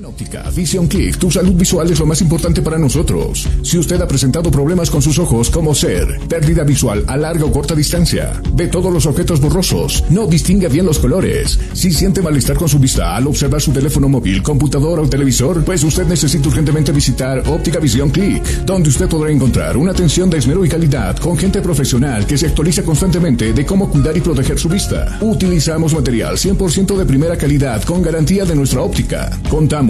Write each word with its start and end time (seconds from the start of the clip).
En 0.00 0.06
óptica 0.06 0.48
Vision 0.56 0.86
Click, 0.86 1.18
tu 1.18 1.30
salud 1.30 1.52
visual 1.52 1.90
es 1.90 1.98
lo 1.98 2.06
más 2.06 2.22
importante 2.22 2.62
para 2.62 2.78
nosotros. 2.78 3.46
Si 3.62 3.76
usted 3.76 4.00
ha 4.00 4.08
presentado 4.08 4.50
problemas 4.50 4.88
con 4.88 5.02
sus 5.02 5.18
ojos, 5.18 5.50
como 5.50 5.74
ser 5.74 6.18
pérdida 6.26 6.64
visual 6.64 7.04
a 7.06 7.18
larga 7.18 7.44
o 7.44 7.52
corta 7.52 7.74
distancia, 7.74 8.40
ve 8.54 8.68
todos 8.68 8.90
los 8.90 9.04
objetos 9.04 9.42
borrosos, 9.42 10.02
no 10.08 10.26
distingue 10.26 10.68
bien 10.68 10.86
los 10.86 10.98
colores, 10.98 11.60
si 11.74 11.92
siente 11.92 12.22
malestar 12.22 12.56
con 12.56 12.66
su 12.66 12.78
vista 12.78 13.14
al 13.14 13.26
observar 13.26 13.60
su 13.60 13.72
teléfono 13.72 14.08
móvil, 14.08 14.42
computador 14.42 15.00
o 15.00 15.06
televisor, 15.06 15.62
pues 15.64 15.84
usted 15.84 16.06
necesita 16.06 16.48
urgentemente 16.48 16.92
visitar 16.92 17.46
Óptica 17.46 17.78
Vision 17.78 18.08
Click, 18.08 18.42
donde 18.64 18.88
usted 18.88 19.06
podrá 19.06 19.30
encontrar 19.30 19.76
una 19.76 19.92
atención 19.92 20.30
de 20.30 20.38
esmero 20.38 20.64
y 20.64 20.70
calidad 20.70 21.18
con 21.18 21.36
gente 21.36 21.60
profesional 21.60 22.26
que 22.26 22.38
se 22.38 22.46
actualiza 22.46 22.82
constantemente 22.82 23.52
de 23.52 23.66
cómo 23.66 23.90
cuidar 23.90 24.16
y 24.16 24.22
proteger 24.22 24.58
su 24.58 24.70
vista. 24.70 25.18
Utilizamos 25.20 25.92
material 25.92 26.38
100% 26.38 26.96
de 26.96 27.04
primera 27.04 27.36
calidad 27.36 27.82
con 27.82 28.00
garantía 28.00 28.46
de 28.46 28.54
nuestra 28.54 28.80
óptica. 28.80 29.38
Contamos 29.50 29.89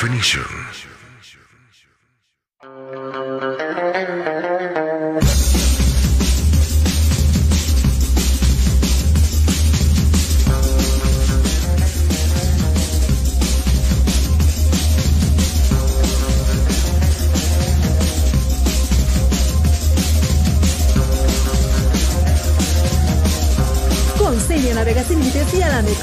definition. 0.00 0.97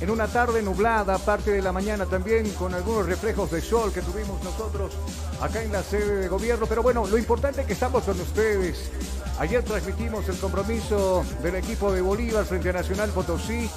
en 0.00 0.10
una 0.10 0.26
tarde 0.26 0.62
nublada, 0.62 1.18
parte 1.18 1.52
de 1.52 1.62
la 1.62 1.72
mañana 1.72 2.06
también, 2.06 2.50
con 2.50 2.74
algunos 2.74 3.06
reflejos 3.06 3.50
de 3.50 3.60
sol 3.60 3.92
que 3.92 4.02
tuvimos 4.02 4.42
nosotros 4.44 4.92
acá 5.40 5.62
en 5.62 5.72
la 5.72 5.82
sede 5.82 6.16
de 6.16 6.28
gobierno. 6.28 6.66
Pero 6.66 6.82
bueno, 6.82 7.06
lo 7.06 7.18
importante 7.18 7.62
es 7.62 7.66
que 7.66 7.72
estamos 7.72 8.04
con 8.04 8.20
ustedes. 8.20 8.90
Ayer 9.38 9.62
transmitimos 9.62 10.28
el 10.28 10.36
compromiso 10.38 11.24
del 11.42 11.56
equipo 11.56 11.92
de 11.92 12.00
Bolívar 12.00 12.44
frente 12.44 12.70
a 12.70 12.72
Nacional 12.72 13.10
Potosí 13.10 13.68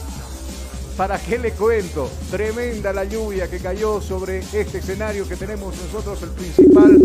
¿para 0.99 1.17
qué 1.17 1.37
le 1.37 1.51
cuento? 1.53 2.09
Tremenda 2.29 2.91
la 2.91 3.05
lluvia 3.05 3.49
que 3.49 3.59
cayó 3.59 4.01
sobre 4.01 4.39
este 4.39 4.79
escenario 4.79 5.25
que 5.25 5.37
tenemos 5.37 5.73
nosotros, 5.77 6.21
el 6.23 6.31
principal, 6.31 7.01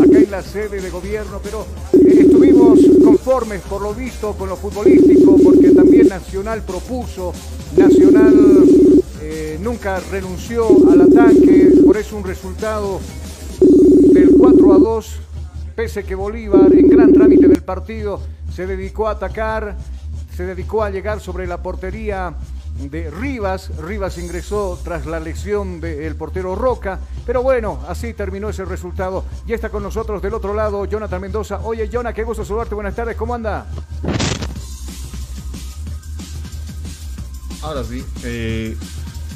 acá 0.00 0.18
en 0.18 0.30
la 0.30 0.42
sede 0.42 0.80
de 0.80 0.88
gobierno, 0.90 1.40
pero 1.42 1.66
eh, 1.92 2.20
estuvimos 2.20 2.78
conformes 3.02 3.60
por 3.62 3.82
lo 3.82 3.94
visto 3.94 4.34
con 4.34 4.48
lo 4.48 4.54
futbolístico, 4.54 5.36
porque 5.42 5.70
también 5.70 6.06
Nacional 6.06 6.62
propuso, 6.62 7.32
Nacional 7.76 8.64
eh, 9.20 9.58
nunca 9.60 10.00
renunció 10.10 10.66
al 10.90 11.02
ataque, 11.02 11.72
por 11.84 11.96
eso 11.96 12.16
un 12.16 12.24
resultado 12.24 13.00
del 14.12 14.32
4 14.38 14.74
a 14.74 14.78
2, 14.78 15.20
pese 15.74 16.04
que 16.04 16.14
Bolívar 16.14 16.72
en 16.72 16.88
gran 16.88 17.12
trámite 17.12 17.48
del 17.48 17.62
partido 17.62 18.20
se 18.54 18.66
dedicó 18.66 19.08
a 19.08 19.12
atacar, 19.12 19.76
se 20.36 20.44
dedicó 20.44 20.82
a 20.82 20.90
llegar 20.90 21.20
sobre 21.20 21.46
la 21.46 21.62
portería 21.62 22.34
de 22.78 23.10
Rivas. 23.10 23.70
Rivas 23.78 24.18
ingresó 24.18 24.78
tras 24.82 25.06
la 25.06 25.20
lesión 25.20 25.80
del 25.80 26.16
portero 26.16 26.54
Roca. 26.54 26.98
Pero 27.24 27.42
bueno, 27.42 27.80
así 27.88 28.12
terminó 28.14 28.48
ese 28.48 28.64
resultado. 28.64 29.24
Y 29.46 29.52
está 29.52 29.68
con 29.68 29.82
nosotros 29.82 30.20
del 30.22 30.34
otro 30.34 30.54
lado 30.54 30.84
Jonathan 30.84 31.20
Mendoza. 31.20 31.60
Oye, 31.64 31.88
Jonathan, 31.88 32.14
qué 32.14 32.24
gusto 32.24 32.44
saludarte. 32.44 32.74
Buenas 32.74 32.94
tardes, 32.94 33.16
¿cómo 33.16 33.34
anda? 33.34 33.66
Ahora 37.62 37.84
sí. 37.84 38.04
Eh, 38.24 38.76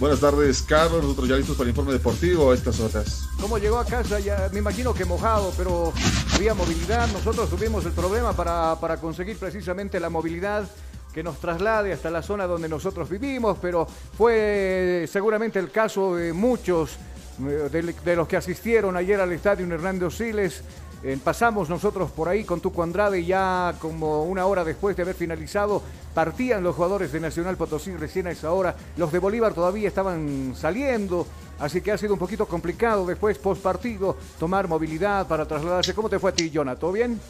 buenas 0.00 0.20
tardes, 0.20 0.62
Carlos. 0.62 1.02
Nosotros 1.02 1.28
ya 1.28 1.36
listos 1.36 1.56
para 1.56 1.68
el 1.68 1.70
informe 1.70 1.92
deportivo 1.92 2.50
a 2.50 2.54
estas 2.54 2.80
horas. 2.80 3.28
¿Cómo 3.40 3.58
llegó 3.58 3.78
a 3.78 3.84
casa? 3.84 4.18
Ya 4.18 4.50
me 4.52 4.58
imagino 4.58 4.92
que 4.92 5.04
mojado, 5.04 5.52
pero 5.56 5.92
había 6.34 6.54
movilidad. 6.54 7.08
Nosotros 7.12 7.48
tuvimos 7.48 7.84
el 7.86 7.92
problema 7.92 8.32
para, 8.32 8.76
para 8.80 8.96
conseguir 8.96 9.38
precisamente 9.38 10.00
la 10.00 10.10
movilidad 10.10 10.68
que 11.14 11.22
nos 11.22 11.38
traslade 11.38 11.92
hasta 11.92 12.10
la 12.10 12.20
zona 12.20 12.46
donde 12.46 12.68
nosotros 12.68 13.08
vivimos, 13.08 13.56
pero 13.62 13.86
fue 13.86 15.08
seguramente 15.10 15.58
el 15.58 15.70
caso 15.70 16.16
de 16.16 16.34
muchos 16.34 16.98
eh, 17.38 17.92
de, 18.04 18.16
los 18.16 18.26
que 18.26 18.36
asistieron 18.36 18.96
ayer 18.96 19.20
al 19.20 19.32
estadio 19.32 19.66
Hernando 19.66 20.10
Siles. 20.10 20.62
Eh, 21.06 21.16
pasamos 21.22 21.68
nosotros 21.68 22.10
por 22.10 22.28
ahí 22.28 22.42
con 22.42 22.60
Tuco 22.60 22.82
Andrade 22.82 23.24
ya 23.24 23.76
como 23.78 24.24
una 24.24 24.44
hora 24.44 24.64
después 24.64 24.96
de 24.96 25.04
haber 25.04 25.14
finalizado 25.14 25.80
partían 26.12 26.64
los 26.64 26.74
jugadores 26.74 27.12
de 27.12 27.20
Nacional 27.20 27.56
Potosí 27.56 27.92
recién 27.92 28.26
a 28.26 28.32
esa 28.32 28.50
hora. 28.50 28.74
Los 28.96 29.12
de 29.12 29.20
Bolívar 29.20 29.54
todavía 29.54 29.86
estaban 29.86 30.54
saliendo, 30.56 31.24
así 31.60 31.80
que 31.80 31.92
ha 31.92 31.98
sido 31.98 32.14
un 32.14 32.18
poquito 32.18 32.46
complicado 32.46 33.06
después 33.06 33.38
post 33.38 33.62
partido 33.62 34.16
tomar 34.36 34.66
movilidad 34.66 35.28
para 35.28 35.46
trasladarse. 35.46 35.94
¿Cómo 35.94 36.08
te 36.08 36.18
fue 36.18 36.30
a 36.30 36.34
ti, 36.34 36.50
Jonah? 36.52 36.74
¿Todo 36.74 36.90
bien? 36.90 37.20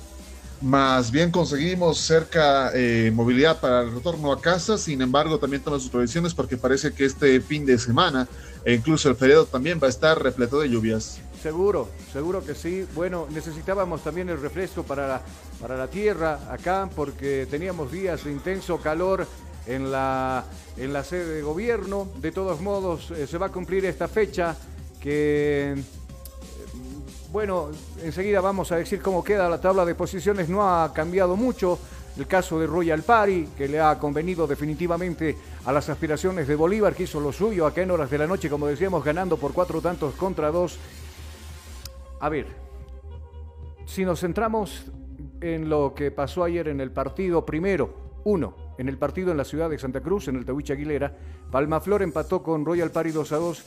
Más 0.63 1.11
bien 1.11 1.31
conseguimos 1.31 1.99
cerca 1.99 2.71
eh, 2.73 3.13
movilidad 3.13 3.61
para 3.61 3.83
el 3.83 3.93
retorno 3.93 4.33
a 4.33 4.41
casa, 4.41 4.79
sin 4.79 5.03
embargo 5.03 5.39
también 5.39 5.63
toman 5.63 5.81
sus 5.81 5.91
previsiones 5.91 6.33
porque 6.33 6.57
parece 6.57 6.95
que 6.95 7.05
este 7.05 7.43
fin 7.43 7.67
de 7.67 7.77
semana 7.77 8.27
e 8.65 8.73
incluso 8.73 9.11
el 9.11 9.17
feriado 9.17 9.45
también 9.45 9.79
va 9.83 9.87
a 9.87 9.91
estar 9.91 10.21
repleto 10.23 10.59
de 10.61 10.71
lluvias. 10.71 11.21
Seguro, 11.43 11.89
seguro 12.13 12.45
que 12.45 12.55
sí. 12.55 12.87
Bueno, 12.95 13.27
necesitábamos 13.31 14.03
también 14.03 14.29
el 14.29 14.41
refresco 14.41 14.83
para 14.83 15.07
la, 15.07 15.23
para 15.61 15.77
la 15.77 15.89
tierra 15.89 16.41
acá 16.51 16.89
porque 16.95 17.47
teníamos 17.51 17.93
días 17.93 18.25
de 18.25 18.33
intenso 18.33 18.79
calor 18.79 19.27
en 19.67 19.91
la, 19.91 20.45
en 20.77 20.93
la 20.93 21.05
sede 21.05 21.37
de 21.37 21.43
gobierno. 21.43 22.09
De 22.17 22.33
todos 22.33 22.61
modos, 22.61 23.11
eh, 23.11 23.27
se 23.27 23.39
va 23.39 23.47
a 23.47 23.53
cumplir 23.53 23.85
esta 23.85 24.09
fecha 24.09 24.57
que 25.01 25.77
bueno, 27.33 27.69
enseguida 28.03 28.41
vamos 28.41 28.73
a 28.73 28.77
decir 28.77 29.03
cómo 29.03 29.23
queda 29.23 29.49
la 29.49 29.61
tabla 29.61 29.85
de 29.85 29.95
posiciones. 29.95 30.49
No 30.49 30.63
ha 30.67 30.93
cambiado 30.93 31.37
mucho. 31.37 31.79
El 32.17 32.27
caso 32.27 32.59
de 32.59 32.67
Royal 32.67 33.03
Party, 33.03 33.49
que 33.59 33.69
le 33.69 33.79
ha 33.79 33.99
convenido 33.99 34.47
definitivamente 34.47 35.37
a 35.67 35.71
las 35.71 35.91
aspiraciones 35.91 36.49
de 36.49 36.57
Bolívar, 36.57 36.95
que 36.95 37.03
hizo 37.03 37.21
lo 37.21 37.31
suyo 37.31 37.67
acá 37.67 37.83
en 37.83 37.91
horas 37.91 38.09
de 38.09 38.17
la 38.17 38.27
noche, 38.27 38.49
como 38.49 38.67
decíamos, 38.67 39.05
ganando 39.05 39.37
por 39.37 39.53
cuatro 39.53 39.83
tantos 39.83 40.15
contra 40.15 40.51
dos. 40.51 40.79
A 42.21 42.29
ver, 42.29 42.47
si 43.87 44.05
nos 44.05 44.21
centramos 44.21 44.87
en 45.41 45.69
lo 45.69 45.95
que 45.95 46.11
pasó 46.11 46.45
ayer 46.45 46.69
en 46.69 46.81
el 46.81 46.91
partido, 46.91 47.45
primero, 47.45 48.21
uno, 48.25 48.57
en 48.79 48.89
el 48.89 48.99
partido 48.99 49.31
en 49.31 49.37
la 49.37 49.45
ciudad 49.45 49.71
de 49.71 49.79
Santa 49.79 50.01
Cruz, 50.01 50.29
en 50.29 50.37
el 50.37 50.45
Tahuiche 50.45 50.73
Aguilera, 50.73 51.15
Palmaflor 51.51 52.03
empató 52.03 52.43
con 52.43 52.65
Royal 52.65 52.91
Party 52.91 53.11
2 53.11 53.33
a 53.33 53.37
2. 53.37 53.65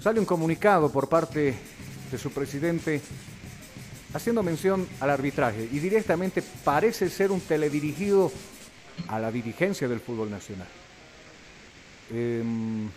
Sale 0.00 0.20
un 0.20 0.26
comunicado 0.26 0.90
por 0.90 1.08
parte 1.08 1.54
de 2.10 2.18
su 2.18 2.30
presidente 2.32 3.00
haciendo 4.12 4.42
mención 4.42 4.88
al 4.98 5.10
arbitraje 5.10 5.68
y 5.70 5.78
directamente 5.78 6.42
parece 6.64 7.08
ser 7.08 7.30
un 7.30 7.40
teledirigido 7.40 8.32
a 9.08 9.18
la 9.18 9.30
dirigencia 9.30 9.86
del 9.86 10.00
fútbol 10.00 10.30
nacional. 10.30 10.66
Em, 12.12 12.88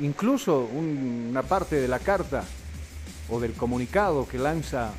incluso 0.00 0.60
una 0.60 1.42
parte 1.42 1.76
de 1.76 1.88
la 1.88 1.98
carta 1.98 2.44
o 3.28 3.40
del 3.40 3.52
comunicado 3.52 4.26
que 4.26 4.38
lanza 4.38 4.92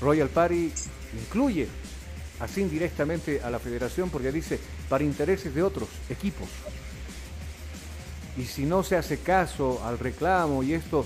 Royal 0.00 0.28
Party 0.28 0.72
incluye 1.20 1.68
así 2.40 2.60
indirectamente 2.60 3.40
a 3.42 3.50
la 3.50 3.58
federación 3.58 4.10
porque 4.10 4.32
dice 4.32 4.58
para 4.88 5.04
intereses 5.04 5.54
de 5.54 5.62
otros 5.62 5.88
equipos 6.10 6.48
y 8.36 8.44
si 8.44 8.64
no 8.64 8.82
se 8.82 8.96
hace 8.96 9.18
caso 9.18 9.82
al 9.84 9.98
reclamo 9.98 10.62
y 10.62 10.74
esto, 10.74 11.04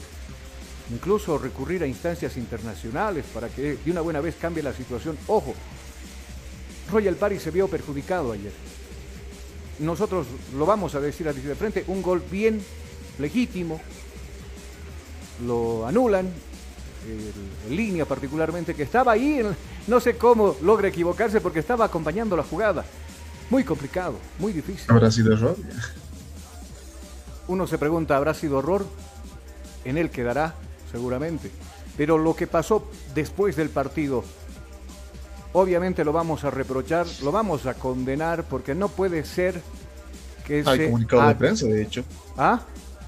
incluso 0.91 1.39
recurrir 1.39 1.83
a 1.83 1.87
instancias 1.87 2.37
internacionales 2.37 3.25
para 3.33 3.49
que 3.49 3.77
de 3.77 3.91
una 3.91 4.01
buena 4.01 4.21
vez 4.21 4.35
cambie 4.41 4.63
la 4.63 4.73
situación. 4.73 5.17
Ojo, 5.29 5.55
Royal 6.91 7.15
Party 7.15 7.39
se 7.39 7.51
vio 7.51 7.69
perjudicado 7.69 8.33
ayer. 8.33 8.53
Nosotros 9.79 10.27
lo 10.57 10.67
vamos 10.67 10.95
a 10.95 11.01
decir 11.01 11.29
así 11.29 11.41
de 11.41 11.55
frente, 11.55 11.85
un 11.87 12.03
gol 12.03 12.23
bien 12.31 12.61
legítimo, 13.21 13.81
lo 15.47 15.87
anulan, 15.87 16.29
en 17.69 17.77
línea 17.77 18.05
particularmente, 18.05 18.75
que 18.75 18.83
estaba 18.83 19.13
ahí, 19.13 19.43
no 19.87 20.01
sé 20.01 20.17
cómo 20.17 20.57
logra 20.63 20.89
equivocarse 20.89 21.41
porque 21.41 21.61
estaba 21.61 21.85
acompañando 21.85 22.37
la 22.37 22.43
jugada. 22.43 22.85
Muy 23.49 23.65
complicado, 23.65 24.15
muy 24.39 24.53
difícil. 24.53 24.87
Habrá 24.89 25.11
sido 25.11 25.33
error. 25.33 25.57
Uno 27.49 27.67
se 27.67 27.79
pregunta, 27.79 28.17
¿habrá 28.17 28.33
sido 28.35 28.61
error? 28.61 28.87
En 29.85 29.99
él 29.99 30.11
quedará, 30.11 30.55
seguramente. 30.93 31.51
Pero 31.97 32.17
lo 32.17 32.37
que 32.37 32.47
pasó 32.47 32.89
después 33.15 33.57
del 33.57 33.71
partido, 33.71 34.25
obviamente 35.53 36.05
lo 36.05 36.13
vamos 36.13 36.45
a 36.45 36.51
reprochar, 36.51 37.07
lo 37.23 37.33
vamos 37.33 37.67
a 37.67 37.75
condenar, 37.75 38.45
porque 38.45 38.75
no 38.75 38.89
puede 38.89 39.25
ser 39.25 39.61
que 40.47 40.63
Hay 40.65 40.87
comunicado 40.87 41.27
de 41.27 41.35
prensa, 41.35 41.67
de 41.67 41.83
hecho. 41.83 42.05
¿Ah? 42.37 42.61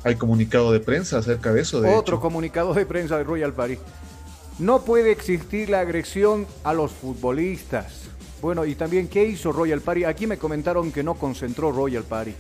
Hay 0.05 0.17
comunicado 0.17 0.73
de 0.73 0.81
prensa 0.81 1.19
acerca 1.19 1.53
de 1.53 1.61
eso. 1.61 1.81
De 1.81 1.95
Otro 1.95 2.21
comunicado 2.21 2.75
de 2.75 2.87
prensa 2.87 3.17
de 3.17 3.25
Royal 3.25 3.53
Paris. 3.53 3.79
No 4.59 4.83
puede 4.83 5.13
existir 5.13 5.71
la 5.71 5.81
agresión 5.81 6.47
a 6.65 6.75
los 6.75 6.93
futbolistas. 6.93 8.03
Bueno, 8.41 8.65
y 8.65 8.75
también, 8.75 9.09
¿qué 9.09 9.25
hizo 9.25 9.53
Royal 9.53 9.81
Party? 9.81 10.05
Aquí 10.05 10.27
me 10.27 10.37
comentaron 10.37 10.91
que 10.91 11.05
no 11.05 11.15
concentró 11.15 11.71
Royal 11.71 12.03
Party. 12.03 12.35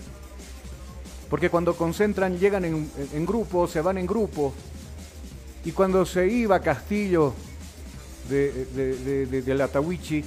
Porque 1.30 1.48
cuando 1.48 1.76
concentran 1.76 2.38
llegan 2.38 2.64
en, 2.64 3.26
grupo, 3.26 3.66
se 3.66 3.80
van 3.80 3.98
en 3.98 4.06
grupo. 4.06 4.52
Y 5.64 5.70
cuando 5.70 6.04
se 6.04 6.26
iba 6.26 6.60
Castillo 6.60 7.32
de, 8.28 8.66
de, 8.74 9.42
de, 9.42 9.54
la 9.54 9.68
Tawichi, 9.68 10.24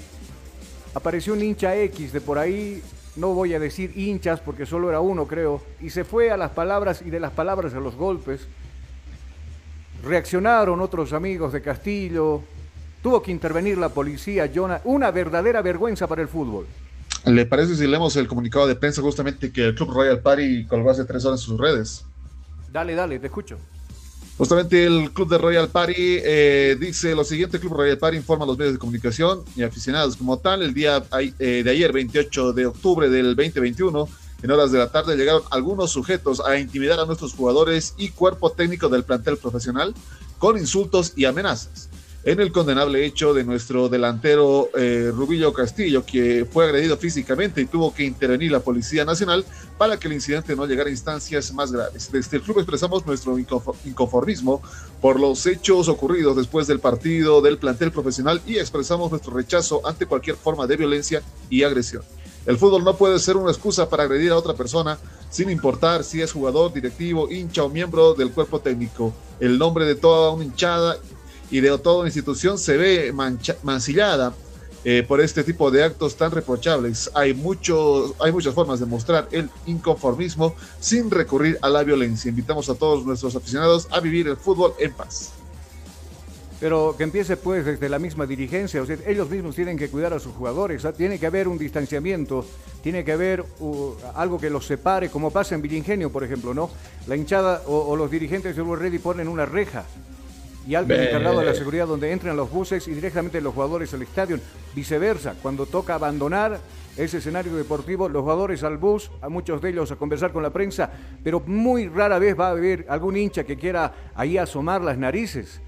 apareció 0.93 1.33
un 1.33 1.43
hincha 1.43 1.75
X 1.75 2.13
de 2.13 2.21
por 2.21 2.39
ahí, 2.39 2.81
no 3.15 3.33
voy 3.33 3.53
a 3.53 3.59
decir 3.59 3.97
hinchas 3.97 4.39
porque 4.39 4.65
solo 4.65 4.89
era 4.89 4.99
uno 4.99 5.27
creo, 5.27 5.61
y 5.81 5.89
se 5.89 6.03
fue 6.03 6.31
a 6.31 6.37
las 6.37 6.51
palabras 6.51 7.01
y 7.05 7.09
de 7.09 7.19
las 7.19 7.31
palabras 7.31 7.73
a 7.73 7.79
los 7.79 7.95
golpes. 7.95 8.47
Reaccionaron 10.03 10.81
otros 10.81 11.13
amigos 11.13 11.53
de 11.53 11.61
Castillo, 11.61 12.41
tuvo 13.01 13.21
que 13.21 13.31
intervenir 13.31 13.77
la 13.77 13.89
policía, 13.89 14.51
Jonah, 14.53 14.81
una 14.83 15.11
verdadera 15.11 15.61
vergüenza 15.61 16.07
para 16.07 16.21
el 16.21 16.27
fútbol. 16.27 16.65
¿Le 17.25 17.45
parece 17.45 17.75
si 17.75 17.87
leemos 17.87 18.15
el 18.17 18.27
comunicado 18.27 18.67
de 18.67 18.75
prensa 18.75 19.01
justamente 19.01 19.51
que 19.51 19.67
el 19.67 19.75
Club 19.75 19.91
Royal 19.91 20.19
Party 20.19 20.65
colgó 20.67 20.91
hace 20.91 21.05
tres 21.05 21.25
horas 21.25 21.39
en 21.41 21.45
sus 21.45 21.59
redes? 21.59 22.05
Dale, 22.71 22.93
dale, 22.93 23.19
te 23.19 23.27
escucho. 23.27 23.57
Justamente 24.37 24.85
el 24.85 25.11
Club 25.13 25.29
de 25.29 25.37
Royal 25.37 25.69
Party 25.69 25.93
eh, 25.97 26.75
dice 26.77 27.15
lo 27.15 27.23
siguiente, 27.23 27.55
el 27.55 27.61
Club 27.61 27.73
Royal 27.73 27.97
Party 27.97 28.17
informa 28.17 28.43
a 28.43 28.47
los 28.47 28.57
medios 28.57 28.73
de 28.73 28.79
comunicación 28.79 29.43
y 29.55 29.63
aficionados 29.63 30.17
como 30.17 30.37
tal, 30.39 30.61
el 30.61 30.73
día 30.73 31.03
eh, 31.39 31.61
de 31.63 31.71
ayer, 31.71 31.93
28 31.93 32.51
de 32.51 32.65
octubre 32.65 33.09
del 33.09 33.35
2021, 33.35 34.09
en 34.43 34.51
horas 34.51 34.73
de 34.73 34.79
la 34.79 34.91
tarde 34.91 35.15
llegaron 35.15 35.43
algunos 35.51 35.91
sujetos 35.91 36.41
a 36.41 36.59
intimidar 36.59 36.99
a 36.99 37.05
nuestros 37.05 37.33
jugadores 37.33 37.93
y 37.97 38.09
cuerpo 38.09 38.51
técnico 38.51 38.89
del 38.89 39.05
plantel 39.05 39.37
profesional 39.37 39.93
con 40.37 40.57
insultos 40.57 41.13
y 41.15 41.23
amenazas 41.23 41.89
en 42.25 42.39
el 42.39 42.51
condenable 42.51 43.05
hecho 43.05 43.35
de 43.35 43.43
nuestro 43.43 43.87
delantero 43.87 44.69
eh, 44.75 45.11
Rubillo 45.13 45.53
Castillo, 45.53 46.03
que 46.03 46.47
fue 46.51 46.65
agredido 46.65 46.97
físicamente 46.97 47.61
y 47.61 47.65
tuvo 47.65 47.93
que 47.93 48.03
intervenir 48.03 48.51
la 48.51 48.61
Policía 48.61 49.05
Nacional 49.05 49.45
para 49.77 49.97
que 49.97 50.07
el 50.07 50.15
incidente 50.15 50.55
no 50.55 50.65
llegara 50.65 50.89
a 50.89 50.91
instancias 50.91 51.53
más 51.53 51.71
graves. 51.71 52.11
Desde 52.11 52.37
el 52.37 52.43
club 52.43 52.57
expresamos 52.57 53.05
nuestro 53.05 53.37
inconformismo 53.37 54.63
por 54.99 55.19
los 55.19 55.45
hechos 55.45 55.87
ocurridos 55.87 56.35
después 56.35 56.65
del 56.65 56.79
partido 56.79 57.41
del 57.41 57.59
plantel 57.59 57.91
profesional 57.91 58.41
y 58.47 58.57
expresamos 58.57 59.11
nuestro 59.11 59.31
rechazo 59.31 59.85
ante 59.85 60.07
cualquier 60.07 60.35
forma 60.35 60.65
de 60.65 60.77
violencia 60.77 61.21
y 61.51 61.61
agresión. 61.61 62.01
El 62.47 62.57
fútbol 62.57 62.83
no 62.83 62.95
puede 62.95 63.19
ser 63.19 63.37
una 63.37 63.51
excusa 63.51 63.87
para 63.87 64.03
agredir 64.03 64.31
a 64.31 64.37
otra 64.37 64.53
persona, 64.53 64.97
sin 65.29 65.51
importar 65.51 66.03
si 66.03 66.21
es 66.21 66.31
jugador, 66.31 66.73
directivo, 66.73 67.29
hincha 67.29 67.63
o 67.63 67.69
miembro 67.69 68.15
del 68.15 68.31
cuerpo 68.31 68.59
técnico. 68.59 69.13
El 69.39 69.57
nombre 69.57 69.85
de 69.85 69.95
toda 69.95 70.31
una 70.31 70.43
hinchada 70.43 70.97
y 71.51 71.59
de 71.61 71.77
toda 71.77 72.05
institución 72.05 72.57
se 72.57 72.77
ve 72.77 73.13
mancillada 73.63 74.33
eh, 74.83 75.03
por 75.07 75.19
este 75.19 75.43
tipo 75.43 75.71
de 75.71 75.83
actos 75.83 76.15
tan 76.15 76.31
reprochables. 76.31 77.09
Hay, 77.15 77.31
hay 77.31 78.31
muchas 78.31 78.53
formas 78.53 78.79
de 78.79 78.85
mostrar 78.85 79.27
el 79.31 79.49
inconformismo 79.65 80.55
sin 80.79 81.09
recurrir 81.09 81.57
a 81.61 81.69
la 81.69 81.83
violencia. 81.83 82.29
Invitamos 82.29 82.69
a 82.69 82.75
todos 82.75 83.03
nuestros 83.03 83.35
aficionados 83.35 83.87
a 83.89 83.99
vivir 83.99 84.27
el 84.27 84.37
fútbol 84.37 84.73
en 84.79 84.93
paz. 84.93 85.31
Pero 86.59 86.95
que 86.97 87.03
empiece 87.03 87.35
pues 87.35 87.65
desde 87.65 87.89
la 87.89 87.99
misma 87.99 88.25
dirigencia, 88.25 88.81
o 88.81 88.85
sea, 88.85 88.97
ellos 89.07 89.29
mismos 89.29 89.55
tienen 89.55 89.77
que 89.77 89.89
cuidar 89.89 90.13
a 90.13 90.19
sus 90.19 90.33
jugadores, 90.33 90.85
tiene 90.95 91.19
que 91.19 91.25
haber 91.25 91.47
un 91.47 91.57
distanciamiento, 91.57 92.45
tiene 92.81 93.03
que 93.03 93.11
haber 93.11 93.43
uh, 93.59 93.93
algo 94.13 94.39
que 94.39 94.49
los 94.49 94.65
separe, 94.65 95.09
como 95.09 95.31
pasa 95.31 95.55
en 95.55 95.61
Villingenio, 95.61 96.11
por 96.11 96.23
ejemplo, 96.23 96.53
¿no? 96.53 96.69
La 97.07 97.15
hinchada 97.15 97.63
o, 97.67 97.95
los 97.95 98.09
dirigentes 98.09 98.55
de 98.55 98.61
Uruguay 98.61 98.83
Ready 98.83 98.99
ponen 98.99 99.27
una 99.27 99.45
reja 99.45 99.83
y 100.67 100.75
alguien 100.75 101.01
encargado 101.01 101.39
de 101.39 101.45
la 101.45 101.53
seguridad 101.53 101.87
donde 101.87 102.11
entran 102.11 102.35
los 102.35 102.49
buses 102.49 102.87
y 102.87 102.91
directamente 102.91 103.39
los 103.41 103.53
jugadores 103.53 103.93
al 103.93 104.01
estadio. 104.01 104.39
Viceversa, 104.73 105.35
cuando 105.41 105.65
toca 105.65 105.95
abandonar 105.95 106.59
ese 106.97 107.17
escenario 107.17 107.55
deportivo, 107.55 108.09
los 108.09 108.21
jugadores 108.23 108.63
al 108.63 108.77
bus, 108.77 109.11
a 109.21 109.29
muchos 109.29 109.61
de 109.61 109.69
ellos 109.69 109.91
a 109.91 109.95
conversar 109.95 110.31
con 110.31 110.43
la 110.43 110.51
prensa, 110.51 110.89
pero 111.23 111.41
muy 111.41 111.87
rara 111.87 112.19
vez 112.19 112.39
va 112.39 112.47
a 112.47 112.51
haber 112.51 112.85
algún 112.89 113.17
hincha 113.17 113.43
que 113.43 113.57
quiera 113.57 114.11
ahí 114.15 114.37
asomar 114.37 114.81
las 114.81 114.97
narices. 114.97 115.61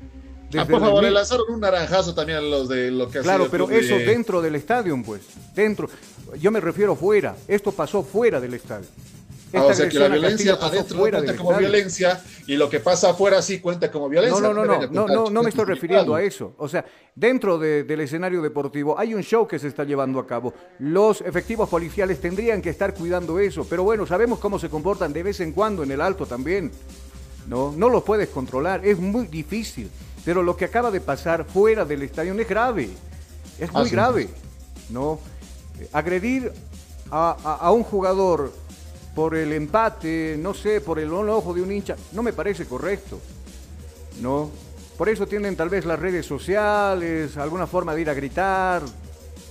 Ah, 0.58 0.66
por 0.66 0.80
favor, 0.80 1.04
le 1.04 1.12
lanzaron 1.12 1.46
un 1.50 1.60
naranjazo 1.60 2.16
también 2.16 2.38
a 2.38 2.42
los 2.42 2.70
de 2.70 2.89
lo 2.89 3.10
que 3.10 3.20
Claro, 3.20 3.48
pero 3.51 3.70
eso 3.70 3.96
dentro 3.98 4.42
del 4.42 4.56
estadio, 4.56 4.98
pues. 5.06 5.22
Dentro. 5.54 5.89
Yo 6.39 6.51
me 6.51 6.62
refiero 6.62 6.96
fuera. 6.96 7.36
Esto 7.48 7.72
pasó 7.74 8.01
fuera 8.01 8.39
del 8.39 8.54
estadio. 8.54 8.88
Ah, 9.54 9.63
o 9.63 9.74
sea 9.74 9.88
que 9.88 9.98
la 9.98 10.10
violencia 10.10 10.54
adentro 10.54 11.00
cuenta 11.00 11.36
como 11.36 11.58
violencia 11.58 12.22
y 12.48 12.56
lo 12.56 12.70
que 12.70 12.80
pasa 12.80 13.12
afuera 13.12 13.42
sí 13.42 13.60
cuenta 13.60 13.89
como 13.89 14.10
violencia. 14.10 14.42
No, 14.42 14.54
no, 14.54 14.66
no, 14.66 14.88
no, 14.88 15.08
no, 15.08 15.30
no, 15.30 15.44
me 15.44 15.50
estoy 15.50 15.66
refiriendo 15.66 16.13
a 16.16 16.22
eso. 16.22 16.54
O 16.58 16.68
sea, 16.68 16.84
dentro 17.16 17.58
del 17.58 18.00
escenario 18.01 18.42
deportivo 18.42 19.00
hay 19.00 19.13
un 19.13 19.24
show 19.24 19.48
que 19.48 19.58
se 19.58 19.68
está 19.68 19.86
llevando 19.86 20.20
a 20.20 20.27
cabo. 20.27 20.54
Los 20.80 21.22
efectivos 21.22 21.70
policiales 21.70 22.20
tendrían 22.20 22.62
que 22.62 22.70
estar 22.70 22.94
cuidando 22.94 23.39
eso, 23.39 23.66
pero 23.70 23.84
bueno, 23.84 24.06
sabemos 24.06 24.39
cómo 24.39 24.60
se 24.60 24.70
comportan 24.70 25.13
de 25.13 25.24
vez 25.24 25.39
en 25.39 25.54
cuando 25.54 25.84
en 25.84 25.92
el 25.92 26.01
alto 26.01 26.25
también. 26.25 26.72
No, 27.48 27.72
no 27.72 27.88
los 27.88 28.04
puedes 28.04 28.27
controlar, 28.27 28.86
es 28.86 29.00
muy 29.00 29.27
difícil. 29.27 29.89
Pero 30.25 30.44
lo 30.44 30.58
que 30.58 30.66
acaba 30.66 30.92
de 30.92 31.00
pasar 31.00 31.46
fuera 31.46 31.86
del 31.86 32.04
estadio 32.04 32.34
es 32.34 32.50
grave, 32.50 32.89
es 33.58 33.72
muy 33.72 33.89
grave. 33.89 34.27
¿no? 34.89 35.20
Agredir 35.94 36.51
a 37.10 37.72
un 37.72 37.84
jugador 37.84 38.51
por 39.18 39.34
el 39.34 39.52
empate, 39.52 40.38
no 40.38 40.54
sé, 40.54 40.80
por 40.80 41.00
el 41.00 41.12
ojo 41.12 41.52
de 41.52 41.64
un 41.64 41.72
hincha, 41.72 41.96
no 42.12 42.22
me 42.22 42.34
parece 42.34 42.68
correcto. 42.68 43.20
¿No? 44.22 44.52
Por 44.96 45.10
eso 45.10 45.26
tienen 45.26 45.56
tal 45.56 45.70
vez 45.70 45.86
las 45.86 45.98
redes 45.98 46.24
sociales, 46.24 47.36
alguna 47.36 47.66
forma 47.66 47.96
de 47.96 48.02
ir 48.02 48.12
a 48.12 48.14
gritar, 48.14 48.84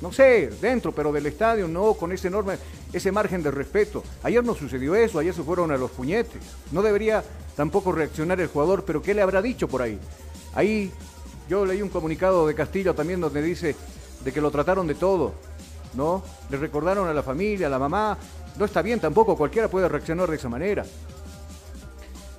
no 0.01 0.13
sé, 0.13 0.51
dentro, 0.61 0.93
pero 0.93 1.11
del 1.11 1.27
estadio, 1.27 1.67
no, 1.67 1.95
con 1.95 2.13
ese 2.13 2.29
enorme, 2.29 2.59
ese 2.93 3.11
margen 3.11 3.43
de 3.43 3.51
respeto. 3.51 4.05
Ayer 4.23 4.45
no 4.45 4.55
sucedió 4.55 4.95
eso, 4.95 5.19
ayer 5.19 5.35
se 5.35 5.43
fueron 5.43 5.73
a 5.73 5.77
los 5.77 5.91
puñetes. 5.91 6.43
No 6.71 6.81
debería 6.81 7.25
tampoco 7.57 7.91
reaccionar 7.91 8.41
el 8.41 8.47
jugador, 8.47 8.85
pero 8.85 9.03
¿qué 9.03 9.15
le 9.15 9.23
habrá 9.23 9.43
dicho 9.43 9.67
por 9.67 9.83
ahí? 9.83 9.99
Ahí 10.55 10.93
yo 11.49 11.67
leí 11.67 11.83
un 11.83 11.89
comunicado 11.89 12.47
de 12.47 12.55
Castillo 12.55 12.95
también 12.95 13.21
donde 13.21 13.43
dice 13.43 13.75
de 14.23 14.33
que 14.33 14.41
lo 14.41 14.53
trataron 14.53 14.87
de 14.87 14.95
todo, 14.95 15.33
¿no? 15.95 16.23
Le 16.51 16.57
recordaron 16.57 17.09
a 17.09 17.13
la 17.13 17.25
familia, 17.25 17.67
a 17.67 17.71
la 17.71 17.81
mamá, 17.81 18.17
no 18.59 18.65
está 18.65 18.83
bien 18.83 19.01
tampoco, 19.01 19.37
cualquiera 19.37 19.69
puede 19.69 19.89
reaccionar 19.89 20.31
de 20.31 20.37
esa 20.37 20.49
manera. 20.49 20.85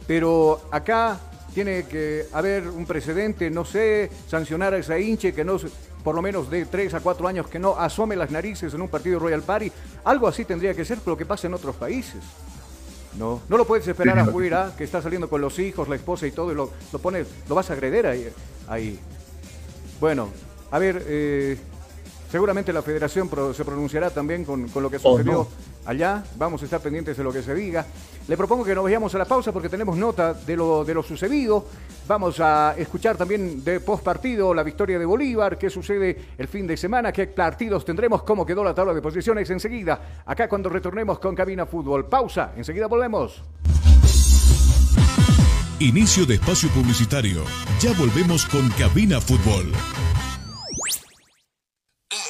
Pero 0.07 0.61
acá 0.71 1.19
tiene 1.53 1.83
que 1.83 2.27
haber 2.33 2.67
un 2.67 2.85
precedente, 2.85 3.49
no 3.49 3.65
sé, 3.65 4.09
sancionar 4.27 4.73
a 4.73 4.77
esa 4.77 4.97
hinche 4.99 5.33
que 5.33 5.43
no, 5.43 5.57
por 6.03 6.15
lo 6.15 6.21
menos 6.21 6.49
de 6.49 6.65
3 6.65 6.93
a 6.93 6.99
4 6.99 7.27
años, 7.27 7.47
que 7.47 7.59
no 7.59 7.77
asome 7.77 8.15
las 8.15 8.31
narices 8.31 8.73
en 8.73 8.81
un 8.81 8.87
partido 8.87 9.19
Royal 9.19 9.41
Party. 9.41 9.71
Algo 10.05 10.27
así 10.27 10.45
tendría 10.45 10.73
que 10.73 10.85
ser 10.85 10.99
lo 11.05 11.17
que 11.17 11.25
pasa 11.25 11.47
en 11.47 11.53
otros 11.53 11.75
países. 11.75 12.21
No, 13.17 13.41
no 13.49 13.57
lo 13.57 13.65
puedes 13.65 13.87
esperar 13.87 14.19
afuera, 14.19 14.73
que 14.77 14.83
está 14.83 15.01
saliendo 15.01 15.27
con 15.29 15.41
los 15.41 15.57
hijos, 15.57 15.89
la 15.89 15.95
esposa 15.95 16.27
y 16.27 16.31
todo, 16.31 16.51
y 16.51 16.55
lo, 16.55 16.71
lo 16.93 16.99
pones, 16.99 17.27
lo 17.49 17.55
vas 17.55 17.69
a 17.71 17.73
agreder 17.73 18.05
ahí. 18.05 18.29
ahí. 18.67 18.99
Bueno, 19.99 20.29
a 20.69 20.77
ver, 20.77 21.03
eh, 21.07 21.57
seguramente 22.29 22.73
la 22.73 22.81
federación 22.81 23.29
se 23.53 23.65
pronunciará 23.65 24.09
también 24.09 24.43
con, 24.43 24.69
lo 24.73 24.89
que 24.89 24.99
sucedió 24.99 25.47
allá. 25.85 26.23
Vamos 26.35 26.61
a 26.61 26.65
estar 26.65 26.81
pendientes 26.81 27.17
de 27.17 27.23
lo 27.23 27.31
que 27.31 27.41
se 27.41 27.55
diga. 27.55 27.85
Le 28.27 28.35
propongo 28.35 28.63
que 28.65 28.75
nos 28.75 28.83
vayamos 28.83 29.13
a 29.15 29.17
la 29.17 29.25
pausa 29.25 29.51
porque 29.51 29.69
tenemos 29.69 29.97
nota 29.97 30.33
de 30.33 30.55
lo, 30.55 30.83
de 30.83 30.93
lo 30.93 31.01
sucedido. 31.01 31.65
Vamos 32.07 32.39
a 32.39 32.75
escuchar 32.77 33.17
también 33.17 33.63
de 33.63 33.79
post 33.79 34.03
partido 34.03 34.53
la 34.53 34.63
victoria 34.63 34.99
de 34.99 35.05
Bolívar, 35.05 35.57
qué 35.57 35.69
sucede 35.69 36.17
el 36.37 36.47
fin 36.47 36.67
de 36.67 36.75
semana, 36.75 37.11
qué 37.11 37.27
partidos 37.27 37.85
tendremos, 37.85 38.23
cómo 38.23 38.45
quedó 38.45 38.63
la 38.63 38.75
tabla 38.75 38.93
de 38.93 39.01
posiciones 39.01 39.49
enseguida. 39.49 40.23
Acá 40.25 40.49
cuando 40.49 40.69
retornemos 40.69 41.19
con 41.19 41.35
Cabina 41.35 41.65
Fútbol. 41.65 42.07
Pausa, 42.07 42.51
enseguida 42.57 42.87
volvemos. 42.87 43.41
Inicio 45.79 46.25
de 46.25 46.35
espacio 46.35 46.69
publicitario. 46.69 47.43
Ya 47.79 47.93
volvemos 47.93 48.45
con 48.47 48.67
Cabina 48.71 49.21
Fútbol. 49.21 49.71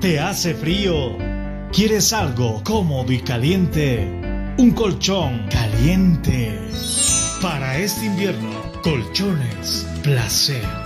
¿Te 0.00 0.18
hace 0.20 0.54
frío? 0.54 1.18
¿Quieres 1.72 2.12
algo 2.12 2.62
cómodo 2.64 3.12
y 3.12 3.20
caliente? 3.20 4.08
Un 4.58 4.70
colchón 4.70 5.46
caliente. 5.48 6.58
Para 7.42 7.76
este 7.78 8.06
invierno, 8.06 8.62
colchones 8.82 9.86
placer 10.02 10.85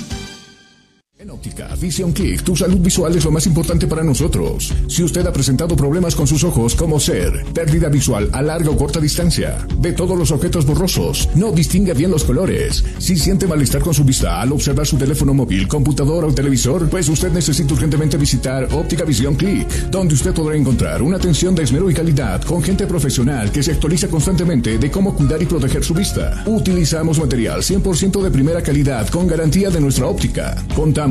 En 1.21 1.29
óptica 1.29 1.75
Vision 1.79 2.13
Click, 2.13 2.41
tu 2.41 2.55
salud 2.55 2.79
visual 2.79 3.15
es 3.15 3.23
lo 3.23 3.29
más 3.29 3.45
importante 3.45 3.85
para 3.85 4.03
nosotros. 4.03 4.73
Si 4.87 5.03
usted 5.03 5.23
ha 5.27 5.31
presentado 5.31 5.75
problemas 5.75 6.15
con 6.15 6.25
sus 6.25 6.43
ojos, 6.43 6.73
como 6.73 6.99
ser 6.99 7.45
pérdida 7.53 7.89
visual 7.89 8.27
a 8.33 8.41
larga 8.41 8.71
o 8.71 8.75
corta 8.75 8.99
distancia, 8.99 9.67
ve 9.77 9.91
todos 9.91 10.17
los 10.17 10.31
objetos 10.31 10.65
borrosos, 10.65 11.29
no 11.35 11.51
distingue 11.51 11.93
bien 11.93 12.09
los 12.09 12.23
colores, 12.23 12.83
si 12.97 13.17
siente 13.17 13.45
malestar 13.45 13.83
con 13.83 13.93
su 13.93 14.03
vista 14.03 14.41
al 14.41 14.51
observar 14.51 14.87
su 14.87 14.97
teléfono 14.97 15.31
móvil, 15.35 15.67
computadora 15.67 16.25
o 16.25 16.33
televisor, 16.33 16.89
pues 16.89 17.07
usted 17.07 17.31
necesita 17.31 17.75
urgentemente 17.75 18.17
visitar 18.17 18.67
Óptica 18.73 19.05
Vision 19.05 19.35
Click, 19.35 19.69
donde 19.91 20.15
usted 20.15 20.33
podrá 20.33 20.57
encontrar 20.57 21.03
una 21.03 21.17
atención 21.17 21.53
de 21.53 21.61
esmero 21.61 21.87
y 21.91 21.93
calidad 21.93 22.41
con 22.41 22.63
gente 22.63 22.87
profesional 22.87 23.51
que 23.51 23.61
se 23.61 23.73
actualiza 23.73 24.07
constantemente 24.07 24.79
de 24.79 24.89
cómo 24.89 25.13
cuidar 25.13 25.39
y 25.39 25.45
proteger 25.45 25.83
su 25.83 25.93
vista. 25.93 26.41
Utilizamos 26.47 27.19
material 27.19 27.61
100% 27.61 28.23
de 28.23 28.31
primera 28.31 28.63
calidad 28.63 29.07
con 29.09 29.27
garantía 29.27 29.69
de 29.69 29.81
nuestra 29.81 30.07
óptica. 30.07 30.55
Contamos 30.73 31.10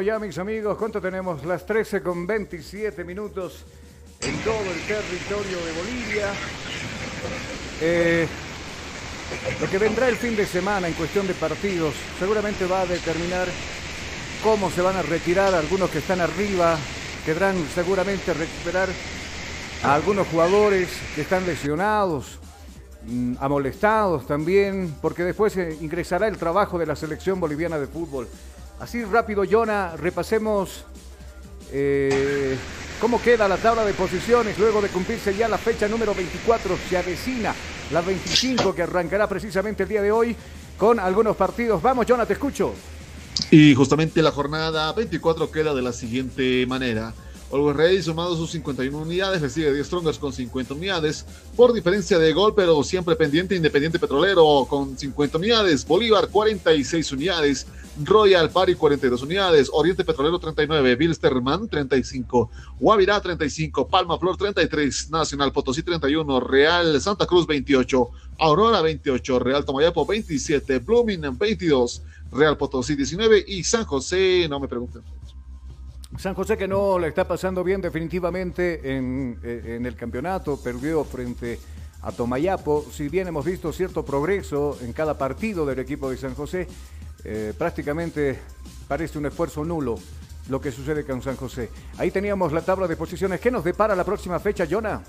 Ya, 0.01 0.19
mis 0.19 0.39
amigos. 0.39 0.79
¿Cuánto 0.79 1.01
tenemos? 1.01 1.45
Las 1.45 1.67
13 1.67 2.03
con 2.03 2.27
27 2.27 3.05
minutos 3.05 3.65
en 4.21 4.39
todo 4.39 4.61
el 4.61 4.81
territorio 4.87 5.59
de 5.65 5.73
Bolivia. 5.73 6.27
Eh, 7.81 8.27
lo 9.61 9.69
que 9.69 9.79
vendrá 9.79 10.09
el 10.09 10.17
fin 10.17 10.37
de 10.37 10.47
semana 10.47 10.89
en 10.89 10.95
cuestión 10.95 11.27
de 11.27 11.35
partidos 11.35 11.95
seguramente 12.19 12.65
va 12.67 12.83
a 12.83 12.87
determinar 12.87 13.49
cómo 14.43 14.71
se 14.71 14.83
van 14.83 14.97
a 14.97 15.03
retirar 15.03 15.53
algunos 15.53 15.91
que 15.91 15.99
están 15.99 16.21
arriba. 16.21 16.79
Quedarán 17.27 17.57
seguramente 17.75 18.33
recuperar 18.33 18.89
a 19.83 19.95
algunos 19.95 20.27
jugadores 20.29 20.89
que 21.15 21.23
están 21.23 21.45
lesionados, 21.45 22.39
mm, 23.07 23.35
amolestados 23.41 24.27
también, 24.27 24.95
porque 25.03 25.25
después 25.25 25.57
ingresará 25.57 26.29
el 26.29 26.39
trabajo 26.39 26.79
de 26.79 26.87
la 26.87 26.97
selección 26.97 27.41
boliviana 27.41 27.79
de 27.79 27.89
fútbol. 27.89 28.29
Así 28.83 29.05
rápido, 29.05 29.45
Jonah, 29.49 29.97
repasemos 29.97 30.83
eh, 31.71 32.57
cómo 33.01 33.23
queda 33.23 33.47
la 33.47 33.57
tabla 33.57 33.85
de 33.85 33.93
posiciones 33.95 34.59
luego 34.59 34.83
de 34.83 34.89
cumplirse 34.89 35.37
ya 35.37 35.47
la 35.47 35.57
fecha 35.57 35.87
número 35.87 36.13
24. 36.13 36.77
Se 36.91 36.99
avecina 36.99 37.55
la 37.93 38.01
25 38.01 38.75
que 38.75 38.83
arrancará 38.83 39.29
precisamente 39.29 39.85
el 39.85 39.89
día 39.89 40.03
de 40.03 40.11
hoy 40.11 40.35
con 40.77 40.99
algunos 40.99 41.37
partidos. 41.37 41.81
Vamos, 41.81 42.07
Jonah, 42.09 42.27
te 42.27 42.33
escucho. 42.33 42.75
Y 43.53 43.73
justamente 43.77 44.21
la 44.21 44.33
jornada 44.33 44.93
24 44.93 45.53
queda 45.53 45.75
de 45.75 45.83
la 45.83 45.93
siguiente 45.93 46.67
manera. 46.67 47.15
Always 47.53 47.77
Ready 47.77 48.03
sumado 48.03 48.35
sus 48.35 48.51
51 48.53 48.97
unidades, 48.97 49.43
recibe 49.43 49.75
10 49.75 49.87
Strongers 49.87 50.19
con 50.19 50.33
50 50.33 50.73
unidades, 50.73 51.27
por 51.55 51.75
diferencia 51.75 52.19
de 52.19 52.33
gol, 52.33 52.55
pero 52.55 52.83
siempre 52.83 53.15
pendiente 53.15 53.55
Independiente 53.55 53.99
Petrolero 53.99 54.67
con 54.67 54.97
50 54.97 55.37
unidades, 55.37 55.87
Bolívar 55.87 56.29
46 56.29 57.13
unidades, 57.13 57.67
Royal 58.03 58.49
Party 58.49 58.75
42 58.75 59.23
unidades, 59.23 59.69
Oriente 59.71 60.03
Petrolero 60.03 60.39
39, 60.39 60.97
Bilsterman 60.97 61.69
35, 61.69 62.51
Guavirá 62.81 63.21
35, 63.21 63.87
Palma 63.87 64.19
Flor 64.19 64.39
33, 64.39 65.11
Nacional 65.11 65.53
Potosí 65.53 65.83
31, 65.83 66.41
Real 66.41 66.99
Santa 67.03 67.27
Cruz 67.27 67.47
28, 67.47 68.11
Aurora 68.39 68.81
28, 68.81 69.39
Real 69.39 69.63
Tomayapo 69.63 70.07
27, 70.07 70.79
Blooming 70.79 71.37
22, 71.39 72.03
Real 72.33 72.57
Potosí 72.57 72.97
19 72.97 73.45
y 73.47 73.63
San 73.63 73.85
José, 73.85 74.47
no 74.49 74.59
me 74.59 74.69
pregunten. 74.69 75.03
San 76.19 76.35
José 76.35 76.57
que 76.57 76.69
no 76.69 76.99
le 76.99 77.09
está 77.09 77.27
pasando 77.27 77.65
bien 77.65 77.81
definitivamente 77.81 78.97
en, 78.97 79.39
eh, 79.43 79.77
en 79.77 79.87
el 79.87 79.97
campeonato, 79.97 80.59
perdió 80.63 81.05
frente 81.05 81.59
a 82.03 82.13
Tomayapo, 82.13 82.85
si 82.93 83.09
bien 83.09 83.29
hemos 83.29 83.45
visto 83.45 83.73
cierto 83.73 84.05
progreso 84.05 84.77
en 84.83 84.93
cada 84.93 85.17
partido 85.17 85.65
del 85.65 85.79
equipo 85.79 86.11
de 86.11 86.17
San 86.17 86.35
José, 86.35 86.67
eh, 87.25 87.55
prácticamente 87.57 88.39
parece 88.89 89.19
un 89.19 89.27
esfuerzo 89.27 89.65
nulo 89.65 89.97
lo 90.49 90.61
que 90.61 90.73
sucede 90.73 91.05
con 91.05 91.23
San 91.23 91.37
José. 91.37 91.71
Ahí 91.99 92.11
teníamos 92.11 92.53
la 92.53 92.63
tabla 92.63 92.89
de 92.89 92.97
posiciones. 92.97 93.41
¿Qué 93.41 93.51
nos 93.51 93.63
depara 93.63 93.95
la 93.95 94.05
próxima 94.05 94.41
fecha, 94.41 94.67
Jonah? 94.69 95.01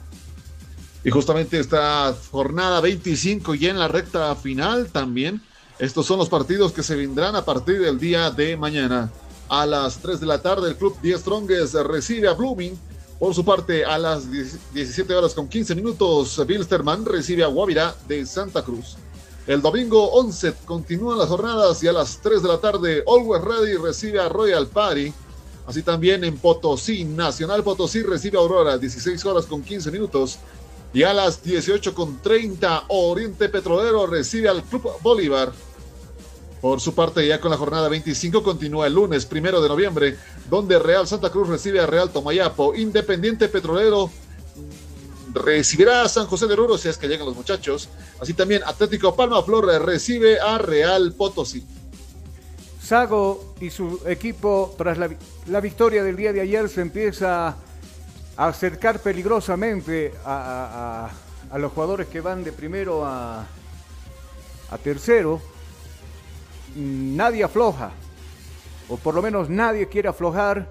Y 1.04 1.10
justamente 1.10 1.60
esta 1.60 2.16
jornada 2.32 2.80
25 2.80 3.56
y 3.56 3.66
en 3.68 3.80
la 3.80 3.88
recta 3.88 4.36
final 4.36 4.92
también. 4.92 5.42
Estos 5.80 6.06
son 6.06 6.20
los 6.20 6.30
partidos 6.30 6.72
que 6.72 6.84
se 6.84 6.96
vendrán 6.96 7.36
a 7.36 7.44
partir 7.44 7.82
del 7.82 8.00
día 8.00 8.30
de 8.30 8.56
mañana. 8.56 9.12
A 9.50 9.66
las 9.66 9.98
3 9.98 10.20
de 10.20 10.26
la 10.26 10.42
tarde 10.42 10.70
el 10.70 10.76
club 10.76 10.98
10 11.02 11.20
Strongest 11.20 11.76
recibe 11.76 12.28
a 12.28 12.34
Blooming. 12.34 12.78
Por 13.20 13.34
su 13.34 13.46
parte, 13.46 13.86
a 13.86 13.98
las 13.98 14.30
17 14.30 15.14
horas 15.14 15.34
con 15.34 15.48
15 15.48 15.76
minutos, 15.76 16.46
Bilsterman 16.46 17.06
recibe 17.06 17.44
a 17.44 17.48
Guavirá 17.48 17.96
de 18.08 18.26
Santa 18.26 18.64
Cruz. 18.64 18.98
El 19.46 19.62
domingo 19.62 20.10
11 20.12 20.54
continúan 20.66 21.18
las 21.18 21.28
jornadas 21.28 21.84
y 21.84 21.88
a 21.88 21.94
las 21.94 22.20
3 22.22 22.42
de 22.42 22.48
la 22.48 22.60
tarde 22.60 23.04
Always 23.06 23.44
Ready 23.44 23.76
recibe 23.76 24.20
a 24.20 24.30
Royal 24.30 24.68
Party. 24.68 25.14
Así 25.68 25.84
también 25.84 26.24
en 26.24 26.38
Potosí, 26.38 27.04
Nacional 27.04 27.64
Potosí 27.64 28.04
recibe 28.04 28.38
a 28.38 28.42
Aurora, 28.42 28.78
16 28.78 29.26
horas 29.26 29.46
con 29.46 29.62
15 29.62 29.92
minutos. 29.92 30.38
Y 30.94 31.04
a 31.04 31.14
las 31.14 31.44
18 31.44 31.94
con 31.94 32.22
30 32.22 32.86
Oriente 32.88 33.50
Petrolero 33.50 34.08
recibe 34.08 34.48
al 34.48 34.64
Club 34.64 34.90
Bolívar. 35.02 35.52
Por 36.64 36.80
su 36.80 36.96
parte, 36.96 37.28
ya 37.28 37.42
con 37.42 37.52
la 37.52 37.58
jornada 37.58 37.90
25 37.90 38.42
continúa 38.42 38.88
el 38.88 38.94
lunes 38.94 39.26
primero 39.26 39.62
de 39.62 39.68
noviembre, 39.68 40.18
donde 40.50 40.80
Real 40.80 41.06
Santa 41.06 41.30
Cruz 41.30 41.50
recibe 41.50 41.82
a 41.82 41.86
Real 41.86 42.10
Tomayapo, 42.10 42.74
Independiente 42.74 43.50
Petrolero 43.50 44.10
recibirá 45.34 46.04
a 46.04 46.08
San 46.08 46.26
José 46.26 46.48
de 46.48 46.54
Oruro 46.54 46.78
si 46.78 46.88
es 46.88 46.98
que 46.98 47.10
llegan 47.10 47.26
los 47.26 47.36
muchachos. 47.36 47.90
Así 48.22 48.34
también 48.34 48.62
Atlético 48.66 49.14
Palma 49.14 49.44
Flor 49.44 49.66
recibe 49.84 50.40
a 50.40 50.58
Real 50.58 51.12
Potosí. 51.12 51.66
Sago 52.82 53.56
y 53.60 53.70
su 53.70 54.00
equipo, 54.06 54.74
tras 54.78 54.98
la, 54.98 55.60
victoria 55.60 56.02
del 56.02 56.16
día 56.16 56.32
de 56.32 56.40
ayer, 56.40 56.70
se 56.70 56.80
empieza 56.80 57.58
a 58.38 58.48
acercar 58.48 59.02
peligrosamente 59.02 60.14
a, 60.24 61.12
los 61.58 61.74
jugadores 61.74 62.08
que 62.08 62.22
van 62.22 62.42
de 62.46 62.54
primero 62.54 63.06
a, 63.06 63.46
a 64.70 64.78
tercero. 64.78 65.42
Nadie 66.76 67.44
afloja, 67.44 67.92
o 68.90 68.98
por 68.98 69.14
lo 69.14 69.22
menos 69.22 69.50
nadie 69.50 69.88
quiere 69.88 70.10
aflojar. 70.10 70.70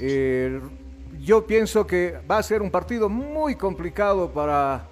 Eh, 0.00 0.60
yo 1.20 1.46
pienso 1.46 1.86
que 1.86 2.18
va 2.28 2.38
a 2.38 2.42
ser 2.42 2.60
un 2.60 2.70
partido 2.70 3.08
muy 3.08 3.54
complicado 3.54 4.32
para, 4.32 4.88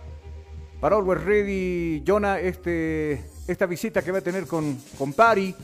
para 0.81 0.97
Always 0.97 1.25
Ready, 1.25 2.05
Jonah, 2.07 2.39
este, 2.41 3.25
esta 3.49 3.67
visita 3.67 4.03
que 4.03 4.13
va 4.13 4.19
a 4.19 4.23
tener 4.23 4.47
con, 4.47 4.79
con 4.97 5.13
Pari. 5.13 5.55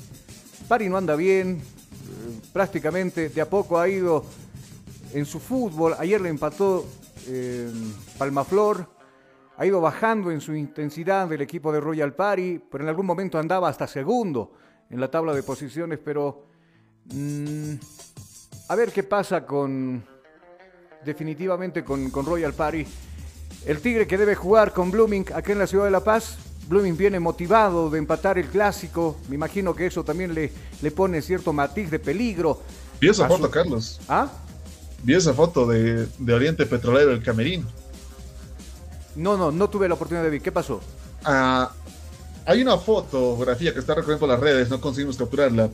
Pari 0.69 0.89
no 0.89 0.97
anda 0.97 1.15
bien, 1.15 1.61
eh, 1.61 2.41
prácticamente 2.53 3.29
de 3.29 3.41
a 3.41 3.49
poco 3.49 3.79
ha 3.79 3.89
ido 3.89 4.25
en 5.13 5.25
su 5.25 5.39
fútbol. 5.39 5.95
Ayer 5.99 6.21
le 6.21 6.29
empató 6.29 6.85
eh, 7.29 7.71
Palmaflor, 8.19 8.87
ha 9.57 9.67
ido 9.67 9.81
bajando 9.81 10.31
en 10.33 10.41
su 10.41 10.55
intensidad 10.55 11.29
del 11.29 11.41
equipo 11.41 11.73
de 11.73 11.81
Royal 11.81 12.15
Pari, 12.15 12.61
pero 12.71 12.83
en 12.83 12.89
algún 12.89 13.07
momento 13.07 13.39
andaba 13.39 13.69
hasta 13.69 13.87
segundo 13.87 14.53
en 14.93 15.01
la 15.01 15.11
tabla 15.11 15.33
de 15.33 15.43
posiciones, 15.43 15.99
pero 16.05 16.45
mm, 17.07 17.75
a 18.69 18.77
ver 18.77 18.93
qué 18.93 19.03
pasa 19.03 19.45
con, 19.45 20.05
definitivamente 21.05 21.83
con, 21.83 22.11
Royal 22.13 22.53
Party. 22.53 22.87
El 23.67 23.81
Tigre 23.81 24.07
que 24.07 24.19
debe 24.19 24.35
jugar 24.35 24.73
con 24.73 24.91
Blooming 24.91 25.27
aquí 25.35 25.53
en 25.53 25.59
la 25.59 25.67
ciudad 25.67 25.87
de 25.87 25.91
La 25.91 26.05
Paz. 26.05 26.37
Blooming 26.69 26.97
viene 26.97 27.19
motivado 27.21 27.91
de 27.91 27.99
empatar 27.99 28.39
el 28.39 28.49
clásico. 28.49 29.17
Me 29.29 29.35
imagino 29.35 29.75
que 29.75 29.87
eso 29.87 30.05
también 30.05 30.35
le, 30.35 30.53
le 30.81 30.91
pone 30.91 31.23
cierto 31.23 31.53
matiz 31.53 31.91
de 31.91 31.99
peligro. 31.99 32.61
Vi 33.01 33.09
esa 33.09 33.27
foto, 33.27 33.51
Carlos. 33.51 34.01
¿Ah? 34.09 34.31
Vi 35.03 35.15
esa 35.15 35.33
foto 35.33 35.67
de, 35.67 36.07
Oriente 36.33 36.67
Petrolero, 36.67 37.13
el 37.13 37.23
Camerín. 37.23 37.67
No, 39.17 39.37
no, 39.37 39.51
no 39.51 39.71
tuve 39.71 39.89
la 39.89 39.95
oportunidad 39.95 40.25
de 40.25 40.31
ver. 40.31 40.43
¿Qué 40.43 40.53
pasó? 40.53 40.81
Ah, 41.25 41.73
hay 42.47 42.63
una 42.63 42.79
fotografía 42.79 43.73
que 43.73 43.81
está 43.81 43.95
recorriendo 43.95 44.27
las 44.27 44.41
redes, 44.41 44.69
no 44.69 44.81
conseguimos 44.81 45.17
capturarla, 45.17 45.71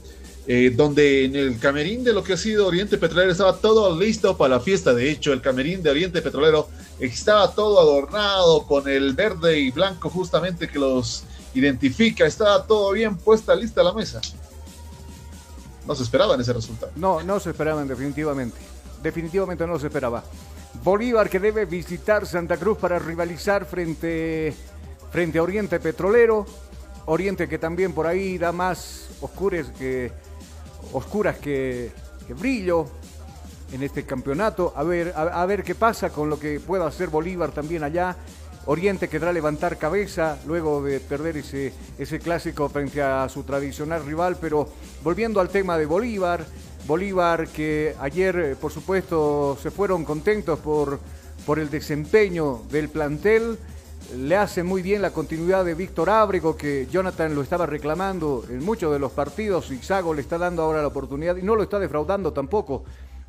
eh, 0.46 0.72
donde 0.74 1.24
en 1.24 1.36
el 1.36 1.58
camerín 1.58 2.04
de 2.04 2.12
lo 2.12 2.22
que 2.22 2.32
ha 2.32 2.36
sido 2.36 2.66
Oriente 2.66 2.96
Petrolero 2.98 3.30
estaba 3.30 3.56
todo 3.56 3.98
listo 3.98 4.36
para 4.36 4.56
la 4.56 4.60
fiesta. 4.60 4.94
De 4.94 5.10
hecho, 5.10 5.32
el 5.32 5.40
camerín 5.40 5.82
de 5.82 5.90
Oriente 5.90 6.22
Petrolero 6.22 6.68
estaba 7.00 7.52
todo 7.52 7.80
adornado 7.80 8.66
con 8.66 8.88
el 8.88 9.12
verde 9.12 9.58
y 9.58 9.70
blanco 9.70 10.08
justamente 10.10 10.68
que 10.68 10.78
los 10.78 11.24
identifica. 11.54 12.24
Estaba 12.24 12.66
todo 12.66 12.92
bien 12.92 13.16
puesta, 13.16 13.54
lista 13.54 13.82
la 13.82 13.92
mesa. 13.92 14.20
No 15.86 15.94
se 15.94 16.02
esperaban 16.02 16.40
ese 16.40 16.52
resultado. 16.52 16.92
No, 16.96 17.22
no 17.22 17.40
se 17.40 17.50
esperaban 17.50 17.86
definitivamente. 17.88 18.58
Definitivamente 19.02 19.66
no 19.66 19.78
se 19.78 19.86
esperaba. 19.86 20.24
Bolívar 20.82 21.28
que 21.28 21.40
debe 21.40 21.64
visitar 21.64 22.26
Santa 22.26 22.56
Cruz 22.56 22.78
para 22.78 22.98
rivalizar 22.98 23.64
frente, 23.64 24.54
frente 25.10 25.38
a 25.38 25.42
Oriente 25.42 25.80
Petrolero. 25.80 26.46
Oriente 27.06 27.48
que 27.48 27.58
también 27.58 27.92
por 27.92 28.06
ahí 28.06 28.36
da 28.36 28.52
más 28.52 29.08
oscuras 29.20 29.68
que, 29.76 30.12
brillo 32.38 32.86
en 33.72 33.82
este 33.82 34.04
campeonato. 34.04 34.72
A 34.76 34.82
ver, 34.82 35.14
a, 35.16 35.46
ver 35.46 35.62
qué 35.64 35.74
pasa 35.74 36.10
con 36.10 36.28
lo 36.28 36.38
que 36.38 36.60
pueda 36.60 36.86
hacer 36.86 37.08
Bolívar 37.08 37.50
también 37.52 37.82
allá. 37.82 38.16
Oriente 38.66 39.08
quedará 39.08 39.32
levantar 39.32 39.78
cabeza 39.78 40.38
luego 40.46 40.82
de 40.82 41.00
perder 41.00 41.38
ese, 41.38 41.72
ese 41.98 42.18
clásico 42.18 42.68
frente 42.68 43.00
a 43.00 43.26
su 43.30 43.42
tradicional 43.44 44.04
rival, 44.04 44.36
pero 44.38 44.68
volviendo 45.02 45.40
al 45.40 45.48
tema 45.48 45.78
de 45.78 45.86
Bolívar, 45.86 46.44
Bolívar 46.86 47.48
que 47.48 47.94
ayer 48.00 48.38
eh, 48.38 48.56
por 48.56 48.72
supuesto 48.72 49.58
se 49.62 49.70
fueron 49.70 50.04
contentos 50.04 50.58
por, 50.58 51.00
por 51.46 51.58
el 51.58 51.70
desempeño 51.70 52.62
del 52.70 52.88
plantel, 52.88 53.58
le 54.16 54.36
hace 54.36 54.62
muy 54.62 54.82
bien 54.82 55.02
la 55.02 55.10
continuidad 55.10 55.64
de 55.64 55.74
Víctor 55.74 56.08
Ábrego, 56.08 56.56
que 56.56 56.86
Jonathan 56.90 57.34
lo 57.34 57.42
estaba 57.42 57.66
reclamando 57.66 58.44
en 58.48 58.64
muchos 58.64 58.92
de 58.92 58.98
los 58.98 59.12
partidos, 59.12 59.70
y 59.70 59.78
Sago 59.78 60.14
le 60.14 60.22
está 60.22 60.38
dando 60.38 60.62
ahora 60.62 60.80
la 60.80 60.88
oportunidad 60.88 61.36
y 61.36 61.42
no 61.42 61.54
lo 61.54 61.62
está 61.62 61.78
defraudando 61.78 62.32
tampoco 62.32 62.84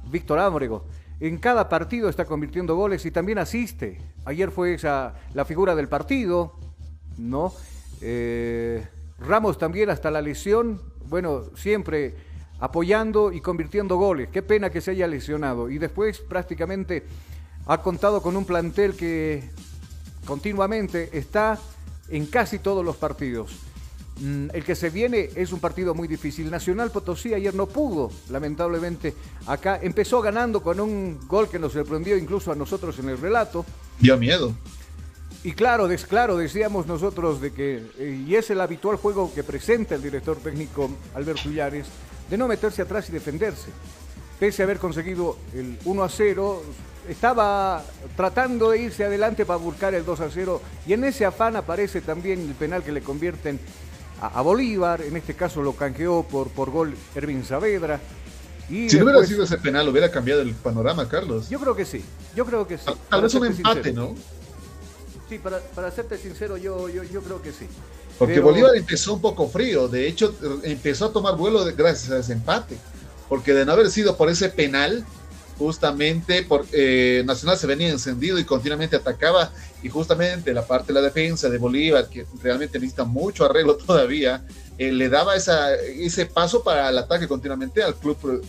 Víctor 0.10 0.40
Ábrego. 0.40 0.86
En 1.20 1.38
cada 1.38 1.68
partido 1.68 2.08
está 2.08 2.24
convirtiendo 2.26 2.76
goles 2.76 3.06
y 3.06 3.12
también 3.12 3.40
asiste. 3.40 4.00
Ayer 4.24 4.52
fue 4.52 4.76
esa 4.76 5.16
la 5.34 5.44
figura 5.44 5.76
del 5.76 5.90
partido, 5.90 6.54
¿no? 7.18 7.54
Eh, 8.02 8.88
Ramos 9.20 9.58
también 9.58 9.90
hasta 9.90 10.12
la 10.12 10.22
lesión, 10.22 10.82
bueno, 11.10 11.44
siempre 11.56 12.16
apoyando 12.62 13.34
y 13.34 13.42
convirtiendo 13.42 13.98
goles. 13.98 14.30
Qué 14.32 14.42
pena 14.42 14.70
que 14.70 14.80
se 14.80 14.92
haya 14.92 15.08
lesionado. 15.08 15.70
Y 15.70 15.78
después 15.78 16.20
prácticamente 16.20 17.04
ha 17.66 17.82
contado 17.82 18.22
con 18.22 18.38
un 18.38 18.46
plantel 18.46 18.96
que 18.96 19.44
continuamente 20.30 21.10
está 21.12 21.58
en 22.08 22.28
casi 22.28 22.60
todos 22.60 22.86
los 22.86 22.96
partidos. 22.96 23.52
Mm, 24.20 24.50
el 24.54 24.64
que 24.64 24.76
se 24.76 24.92
viene 24.92 25.32
es 25.34 25.52
un 25.52 25.60
partido 25.60 25.96
muy 25.96 26.08
difícil. 26.08 26.52
Nacional 26.52 26.92
Potosí 26.92 27.34
ayer 27.34 27.56
no 27.56 27.66
pudo, 27.66 28.12
lamentablemente. 28.30 29.16
Acá 29.48 29.80
empezó 29.82 30.22
ganando 30.22 30.62
con 30.62 30.80
un 30.80 31.20
gol 31.28 31.50
que 31.50 31.58
nos 31.58 31.74
sorprendió 31.74 32.16
incluso 32.16 32.52
a 32.52 32.56
nosotros 32.56 33.00
en 33.00 33.10
el 33.10 33.18
relato. 33.18 33.66
Dio 34.00 34.18
miedo. 34.18 34.54
Y 35.44 35.54
claro, 35.54 35.90
claro, 36.08 36.38
decíamos 36.38 36.86
nosotros 36.86 37.42
de 37.42 37.52
que, 37.52 37.82
eh, 37.98 38.24
y 38.28 38.36
es 38.36 38.52
el 38.52 38.62
habitual 38.62 38.98
juego 38.98 39.34
que 39.34 39.44
presenta 39.44 39.96
el 39.96 40.04
director 40.04 40.38
técnico 40.38 40.92
Alberto 41.16 41.50
Illares, 41.50 41.88
de 42.30 42.38
no 42.38 42.48
meterse 42.48 42.84
atrás 42.84 43.10
y 43.10 43.14
defenderse. 43.14 43.72
Pese 44.40 44.62
a 44.62 44.66
haber 44.66 44.78
conseguido 44.78 45.38
el 45.56 45.80
1 45.86 46.04
a 46.04 46.10
0, 46.10 46.62
estaba 47.10 47.84
tratando 48.16 48.70
de 48.70 48.84
irse 48.84 49.04
adelante 49.04 49.46
para 49.46 49.58
buscar 49.58 49.94
el 49.94 50.06
2 50.06 50.20
a 50.22 50.30
0 50.30 50.62
y 50.88 50.94
en 50.94 51.04
ese 51.04 51.26
afán 51.26 51.56
aparece 51.56 52.02
también 52.02 52.40
el 52.40 52.54
penal 52.56 52.84
que 52.84 52.92
le 52.92 53.02
convierten 53.02 53.60
a, 54.22 54.42
Bolívar, 54.42 55.02
en 55.02 55.16
este 55.16 55.34
caso 55.34 55.62
lo 55.62 55.74
canjeó 55.74 56.24
por, 56.24 56.50
por 56.50 56.70
gol 56.72 56.94
Ervin 57.16 57.46
Saavedra. 57.46 58.02
Y 58.70 58.90
si 58.90 58.98
no 58.98 59.06
hubiera 59.06 59.26
sido 59.26 59.46
ese 59.46 59.58
penal, 59.58 59.88
hubiera 59.88 60.12
cambiado 60.12 60.42
el 60.42 60.54
panorama, 60.54 61.08
Carlos. 61.08 61.50
Yo 61.50 61.60
creo 61.60 61.76
que 61.76 61.86
sí, 61.86 62.04
yo 62.36 62.46
creo 62.46 62.68
que 62.68 62.78
sí. 62.78 62.84
Tal, 63.10 63.22
vez 63.22 63.34
un 63.34 63.46
empate, 63.46 63.94
¿no? 63.94 64.14
Sí, 65.30 65.40
para, 65.40 65.60
para 65.60 65.90
serte 65.90 66.18
sincero, 66.18 66.58
yo, 66.58 66.90
yo, 66.90 67.04
yo 67.04 67.22
creo 67.22 67.42
que 67.42 67.52
sí. 67.52 67.66
Porque 68.20 68.42
Bolívar 68.42 68.76
empezó 68.76 69.14
un 69.14 69.22
poco 69.22 69.48
frío, 69.48 69.88
de 69.88 70.06
hecho 70.06 70.36
empezó 70.64 71.06
a 71.06 71.14
tomar 71.14 71.38
vuelo 71.38 71.64
gracias 71.78 72.12
a 72.12 72.20
ese 72.20 72.34
empate, 72.34 72.78
porque 73.30 73.54
de 73.54 73.66
no 73.66 73.72
haber 73.72 73.90
sido 73.90 74.18
por 74.18 74.30
ese 74.30 74.50
penal, 74.50 75.06
justamente 75.60 76.42
por, 76.44 76.66
eh, 76.72 77.22
Nacional 77.26 77.58
se 77.58 77.68
venía 77.68 77.90
encendido 77.90 78.40
y 78.40 78.46
continuamente 78.46 78.96
atacaba 78.96 79.52
y 79.84 79.90
justamente 79.90 80.54
la 80.54 80.66
parte 80.66 80.88
de 80.88 80.94
la 80.94 81.02
defensa 81.02 81.50
de 81.50 81.58
Bolívar, 81.58 82.08
que 82.10 82.26
realmente 82.42 82.80
necesita 82.80 83.04
mucho 83.04 83.44
arreglo 83.44 83.76
todavía, 83.86 84.42
eh, 84.78 84.92
le 84.92 85.10
daba 85.10 85.36
ese 85.36 86.26
paso 86.28 86.64
para 86.64 86.90
el 86.90 86.98
ataque 86.98 87.28
continuamente 87.28 87.84
al 87.84 87.96
club 87.96 88.42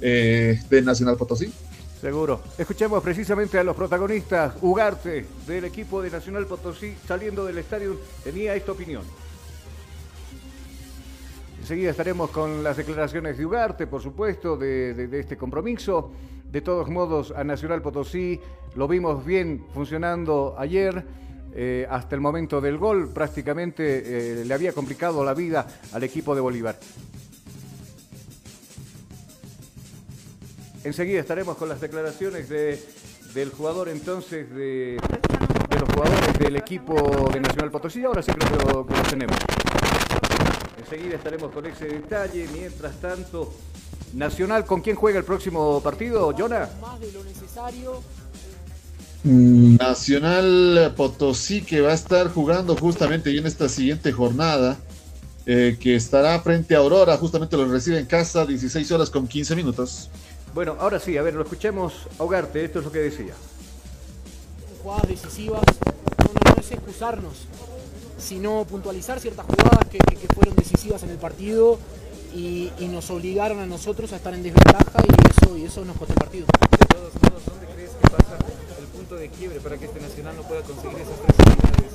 eh, 0.00 0.60
de 0.68 0.82
Nacional 0.82 1.16
Potosí. 1.16 1.52
Seguro. 2.00 2.42
Escuchemos 2.58 3.02
precisamente 3.02 3.58
a 3.58 3.64
los 3.64 3.76
protagonistas. 3.76 4.54
Ugarte, 4.60 5.24
del 5.46 5.64
equipo 5.64 6.02
de 6.02 6.10
Nacional 6.10 6.46
Potosí, 6.46 6.94
saliendo 7.06 7.44
del 7.46 7.58
estadio, 7.58 7.98
tenía 8.24 8.54
esta 8.56 8.72
opinión. 8.72 9.04
Enseguida 11.66 11.90
estaremos 11.90 12.30
con 12.30 12.62
las 12.62 12.76
declaraciones 12.76 13.36
de 13.36 13.44
Ugarte, 13.44 13.88
por 13.88 14.00
supuesto, 14.00 14.56
de, 14.56 15.08
este 15.18 15.36
compromiso. 15.36 16.12
De 16.56 16.62
todos 16.62 16.88
modos, 16.88 17.34
a 17.36 17.44
Nacional 17.44 17.82
Potosí 17.82 18.40
lo 18.76 18.88
vimos 18.88 19.26
bien 19.26 19.66
funcionando 19.74 20.54
ayer. 20.56 21.04
Eh, 21.54 21.86
hasta 21.90 22.14
el 22.14 22.22
momento 22.22 22.62
del 22.62 22.78
gol 22.78 23.10
prácticamente 23.12 23.82
eh, 24.40 24.42
le 24.42 24.54
había 24.54 24.72
complicado 24.72 25.22
la 25.22 25.34
vida 25.34 25.66
al 25.92 26.02
equipo 26.02 26.34
de 26.34 26.40
Bolívar. 26.40 26.78
Enseguida 30.82 31.20
estaremos 31.20 31.58
con 31.58 31.68
las 31.68 31.78
declaraciones 31.78 32.48
de, 32.48 32.82
del 33.34 33.50
jugador 33.50 33.90
entonces 33.90 34.48
de, 34.48 34.96
los 35.78 35.88
jugadores 35.90 36.38
del 36.38 36.56
equipo 36.56 37.28
de 37.34 37.38
Nacional 37.38 37.70
Potosí. 37.70 38.02
Ahora 38.02 38.22
sí 38.22 38.32
creo 38.32 38.86
que 38.86 38.94
lo 38.94 39.02
tenemos. 39.02 39.36
Enseguida 40.78 41.16
estaremos 41.16 41.52
con 41.52 41.66
ese 41.66 41.84
detalle. 41.84 42.48
Mientras 42.54 42.98
tanto, 42.98 43.52
Nacional, 44.12 44.64
¿con 44.64 44.80
quién 44.80 44.96
juega 44.96 45.18
el 45.18 45.24
próximo 45.24 45.80
partido, 45.82 46.34
Jonah? 46.36 46.68
Más 46.80 47.00
de 47.00 47.12
lo 47.12 47.24
necesario. 47.24 48.02
Mm, 49.24 49.76
Nacional 49.76 50.94
Potosí 50.96 51.62
que 51.62 51.80
va 51.80 51.90
a 51.90 51.94
estar 51.94 52.28
jugando 52.30 52.76
justamente 52.76 53.36
en 53.36 53.46
esta 53.46 53.68
siguiente 53.68 54.12
jornada, 54.12 54.76
eh, 55.46 55.76
que 55.80 55.96
estará 55.96 56.38
frente 56.40 56.74
a 56.74 56.78
Aurora, 56.78 57.16
justamente 57.16 57.56
lo 57.56 57.66
recibe 57.66 57.98
en 57.98 58.06
casa, 58.06 58.46
16 58.46 58.90
horas 58.92 59.10
con 59.10 59.26
15 59.26 59.56
minutos. 59.56 60.10
Bueno, 60.54 60.76
ahora 60.78 60.98
sí, 60.98 61.18
a 61.18 61.22
ver, 61.22 61.34
lo 61.34 61.42
escuchemos 61.42 61.92
ahogarte, 62.18 62.64
esto 62.64 62.78
es 62.78 62.84
lo 62.84 62.92
que 62.92 63.00
decía. 63.00 63.34
Jugadas 64.82 65.08
decisivas, 65.08 65.62
no, 66.18 66.54
no 66.54 66.60
es 66.60 66.70
excusarnos, 66.70 67.46
sino 68.18 68.64
puntualizar 68.64 69.20
ciertas 69.20 69.44
jugadas 69.44 69.86
que, 69.90 69.98
fueron 70.34 70.56
decisivas 70.56 71.02
en 71.02 71.10
el 71.10 71.18
partido 71.18 71.78
y, 72.36 72.70
nos 72.88 73.10
obligaron 73.10 73.60
a 73.60 73.66
nosotros 73.66 74.12
a 74.12 74.16
estar 74.16 74.34
en 74.34 74.42
desventaja 74.42 75.02
y 75.02 75.30
eso, 75.30 75.56
y 75.56 75.64
eso 75.64 75.84
nos 75.84 75.96
costó 75.96 76.12
el 76.12 76.18
partido. 76.18 76.46
De 76.46 76.86
todos 76.86 77.14
modos, 77.14 77.42
¿dónde 77.46 77.66
crees 77.74 77.90
que 77.90 78.10
pasa 78.10 78.36
el 78.78 78.86
punto 78.86 79.16
de 79.16 79.28
quiebre 79.30 79.60
para 79.60 79.78
que 79.78 79.86
este 79.86 80.00
Nacional 80.00 80.36
no 80.36 80.42
pueda 80.42 80.60
conseguir 80.62 80.98
esas 80.98 81.16
tres 81.20 81.36
unidades, 81.46 81.92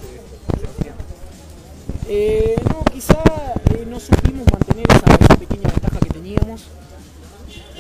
eh, 2.07 2.55
eh, 2.55 2.55
no, 2.69 2.83
quizá 2.91 3.23
eh, 3.71 3.85
no 3.87 3.99
supimos 3.99 4.45
mantener 4.51 4.85
esa, 4.89 5.15
esa, 5.15 5.35
pequeña 5.35 5.69
ventaja 5.69 5.99
que 5.99 6.09
teníamos. 6.09 6.63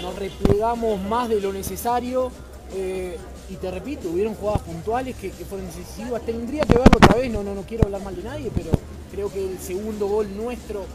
Nos 0.01 0.15
replegamos 0.15 1.01
más 1.01 1.29
de 1.29 1.41
lo 1.41 1.51
necesario. 1.51 2.31
Eh, 2.73 3.17
y 3.49 3.55
te 3.55 3.69
repito, 3.69 4.09
hubieron 4.09 4.35
jugadas 4.35 4.61
puntuales 4.61 5.15
que, 5.17 5.31
fueron 5.31 5.67
decisivas. 5.67 6.21
Tendría 6.25 6.63
que 6.63 6.77
verlo 6.77 6.97
otra 6.97 7.17
vez, 7.17 7.31
no, 7.31 7.43
no, 7.43 7.53
no 7.53 7.63
quiero 7.63 7.85
hablar 7.85 8.01
mal 8.01 8.15
de 8.15 8.23
nadie, 8.23 8.51
pero 8.55 8.71
creo 9.11 9.29
que 9.31 9.51
el 9.51 9.59
segundo 9.59 10.07
gol 10.07 10.33
nuestro 10.37 10.85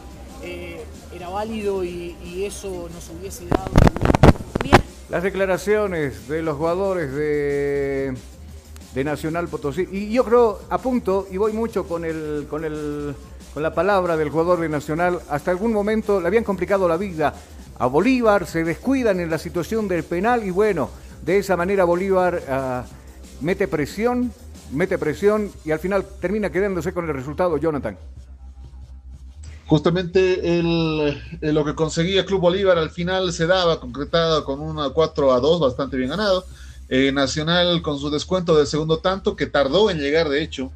eh, 0.43 0.83
era 1.15 1.29
válido 1.29 1.83
y, 1.83 2.15
eso 2.45 2.87
nos 2.93 3.09
hubiese 3.09 3.45
dado 3.47 3.71
bien. 4.63 4.77
Las 5.09 5.23
declaraciones 5.23 6.27
de 6.27 6.41
los 6.41 6.55
jugadores 6.55 7.11
de, 7.11 8.13
de 8.93 9.03
Nacional 9.03 9.47
Potosí. 9.47 9.87
Y 9.91 10.11
yo 10.13 10.23
creo, 10.23 10.59
apunto, 10.69 11.27
y 11.29 11.37
voy 11.37 11.51
mucho 11.53 11.87
con 11.87 12.05
el, 12.05 12.45
con 12.49 12.63
el 12.63 13.15
con 13.53 13.63
la 13.63 13.73
palabra 13.73 14.15
del 14.15 14.29
jugador 14.29 14.59
de 14.59 14.69
Nacional, 14.69 15.19
hasta 15.29 15.49
algún 15.49 15.73
momento 15.73 16.21
le 16.21 16.27
habían 16.27 16.43
complicado 16.43 16.87
la 16.87 16.95
vida 16.95 17.33
a 17.79 17.87
Bolívar, 17.87 18.45
se 18.45 18.63
descuidan 18.63 19.19
en 19.19 19.31
la 19.31 19.39
situación 19.39 19.87
del 19.87 20.03
penal 20.03 20.43
y 20.43 20.51
bueno, 20.51 20.91
de 21.23 21.39
esa 21.39 21.57
manera 21.57 21.83
Bolívar 21.83 22.39
ah, 22.47 22.85
mete 23.41 23.67
presión 23.67 24.31
mete 24.71 24.97
presión 24.97 25.51
y 25.65 25.71
al 25.71 25.79
final 25.79 26.05
termina 26.19 26.49
quedándose 26.49 26.93
con 26.93 27.07
el 27.07 27.13
resultado, 27.13 27.57
Jonathan. 27.57 27.97
Justamente 29.67 30.57
el, 30.59 31.21
lo 31.41 31.65
que 31.65 31.75
conseguía 31.75 32.25
Club 32.25 32.39
Bolívar 32.39 32.77
al 32.77 32.89
final 32.89 33.33
se 33.33 33.47
daba 33.47 33.81
concretado 33.81 34.45
con 34.45 34.61
una 34.61 34.89
4 34.89 35.33
a 35.33 35.39
2, 35.41 35.59
bastante 35.59 35.97
bien 35.97 36.09
ganado. 36.09 36.45
Eh, 36.87 37.11
Nacional 37.11 37.81
con 37.81 37.99
su 37.99 38.09
descuento 38.09 38.55
del 38.55 38.65
segundo 38.65 38.99
tanto, 38.99 39.35
que 39.35 39.45
tardó 39.45 39.91
en 39.91 39.99
llegar, 39.99 40.29
de 40.29 40.41
hecho. 40.41 40.71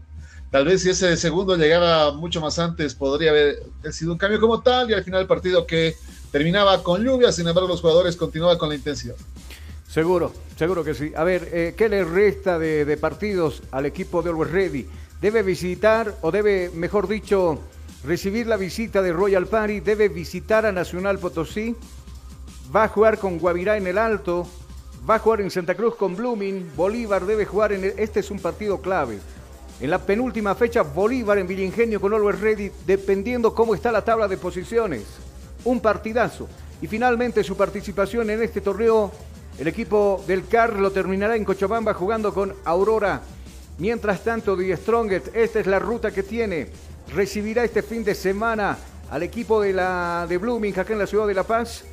Tal 0.49 0.65
vez 0.65 0.81
si 0.81 0.89
ese 0.89 1.15
segundo 1.15 1.55
llegaba 1.55 2.11
mucho 2.11 2.41
más 2.41 2.59
antes, 2.59 2.93
podría 2.93 3.29
haber 3.29 3.59
sido 3.91 4.11
un 4.11 4.17
cambio 4.17 4.41
como 4.41 4.61
tal, 4.61 4.89
y 4.89 4.93
al 4.93 5.05
final 5.05 5.21
el 5.21 5.27
partido 5.27 5.65
que 5.65 5.95
terminaba 6.29 6.83
con 6.83 7.01
lluvia, 7.01 7.31
sin 7.31 7.47
embargo 7.47 7.69
los 7.69 7.79
jugadores 7.79 8.17
continuaban 8.17 8.57
con 8.57 8.67
la 8.67 8.75
intensidad. 8.75 9.15
Seguro, 9.87 10.33
seguro 10.57 10.83
que 10.83 10.93
sí. 10.93 11.13
A 11.15 11.23
ver, 11.23 11.47
eh, 11.53 11.75
¿qué 11.77 11.87
le 11.87 12.03
resta 12.03 12.59
de, 12.59 12.83
de, 12.83 12.97
partidos 12.97 13.63
al 13.71 13.85
equipo 13.85 14.21
de 14.21 14.31
Always 14.31 14.51
Ready? 14.51 14.87
¿Debe 15.21 15.43
visitar 15.43 16.17
o 16.21 16.31
debe, 16.31 16.71
mejor 16.73 17.07
dicho, 17.07 17.61
recibir 18.03 18.47
la 18.47 18.57
visita 18.57 19.01
de 19.01 19.13
Royal 19.13 19.47
Party? 19.47 19.79
¿Debe 19.79 20.09
visitar 20.09 20.65
a 20.65 20.71
Nacional 20.71 21.19
Potosí? 21.19 21.75
¿Va 22.73 22.83
a 22.83 22.87
jugar 22.87 23.17
con 23.17 23.37
Guavirá 23.37 23.77
en 23.77 23.87
el 23.87 23.97
Alto? 23.97 24.47
Va 25.09 25.15
a 25.15 25.19
jugar 25.19 25.41
en 25.41 25.51
Santa 25.51 25.75
Cruz 25.75 25.95
con 25.95 26.15
Blooming. 26.15 26.71
Bolívar 26.75 27.25
debe 27.25 27.45
jugar 27.45 27.73
en. 27.73 27.83
El... 27.83 27.93
Este 27.97 28.19
es 28.19 28.31
un 28.31 28.39
partido 28.39 28.81
clave. 28.81 29.19
En 29.79 29.89
la 29.89 29.99
penúltima 29.99 30.53
fecha, 30.53 30.83
Bolívar 30.83 31.39
en 31.39 31.47
Villingenio 31.47 31.99
con 31.99 32.13
Always 32.13 32.39
Ready, 32.39 32.71
dependiendo 32.85 33.55
cómo 33.55 33.73
está 33.73 33.91
la 33.91 34.03
tabla 34.05 34.27
de 34.27 34.37
posiciones. 34.37 35.03
Un 35.65 35.79
partidazo. 35.79 36.47
Y 36.81 36.87
finalmente 36.87 37.43
su 37.43 37.57
participación 37.57 38.29
en 38.29 38.43
este 38.43 38.61
torneo, 38.61 39.11
el 39.57 39.67
equipo 39.67 40.23
del 40.27 40.47
CAR 40.47 40.79
lo 40.79 40.91
terminará 40.91 41.35
en 41.35 41.45
Cochabamba 41.45 41.95
jugando 41.95 42.33
con 42.33 42.53
Aurora. 42.63 43.21
Mientras 43.79 44.23
tanto, 44.23 44.55
The 44.55 44.77
Strongest, 44.77 45.35
esta 45.35 45.59
es 45.59 45.65
la 45.65 45.79
ruta 45.79 46.11
que 46.11 46.21
tiene. 46.21 46.69
Recibirá 47.13 47.63
este 47.63 47.81
fin 47.81 48.03
de 48.03 48.15
semana 48.15 48.77
al 49.09 49.23
equipo 49.23 49.61
de, 49.61 49.73
la, 49.73 50.25
de 50.27 50.37
Blooming 50.37 50.79
acá 50.79 50.93
en 50.93 50.99
la 50.99 51.07
ciudad 51.07 51.27
de 51.27 51.33
La 51.33 51.43
Paz 51.43 51.83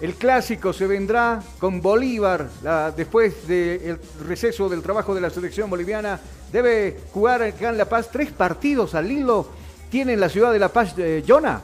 el 0.00 0.14
clásico 0.14 0.74
se 0.74 0.86
vendrá 0.86 1.42
con 1.58 1.80
Bolívar 1.80 2.50
después 2.94 3.48
del 3.48 3.98
receso 4.26 4.68
del 4.68 4.82
trabajo 4.82 5.14
de 5.14 5.22
la 5.22 5.30
selección 5.30 5.70
boliviana. 5.70 6.20
Debe 6.52 7.00
jugar 7.14 7.42
acá 7.42 7.70
en 7.70 7.78
La 7.78 7.88
Paz 7.88 8.10
tres 8.12 8.30
partidos 8.30 8.94
al 8.94 9.10
hilo. 9.10 9.48
Tiene 9.90 10.12
en 10.12 10.20
la 10.20 10.28
ciudad 10.28 10.52
de 10.52 10.58
La 10.58 10.68
Paz 10.68 10.94
eh, 10.98 11.24
Jonah. 11.26 11.62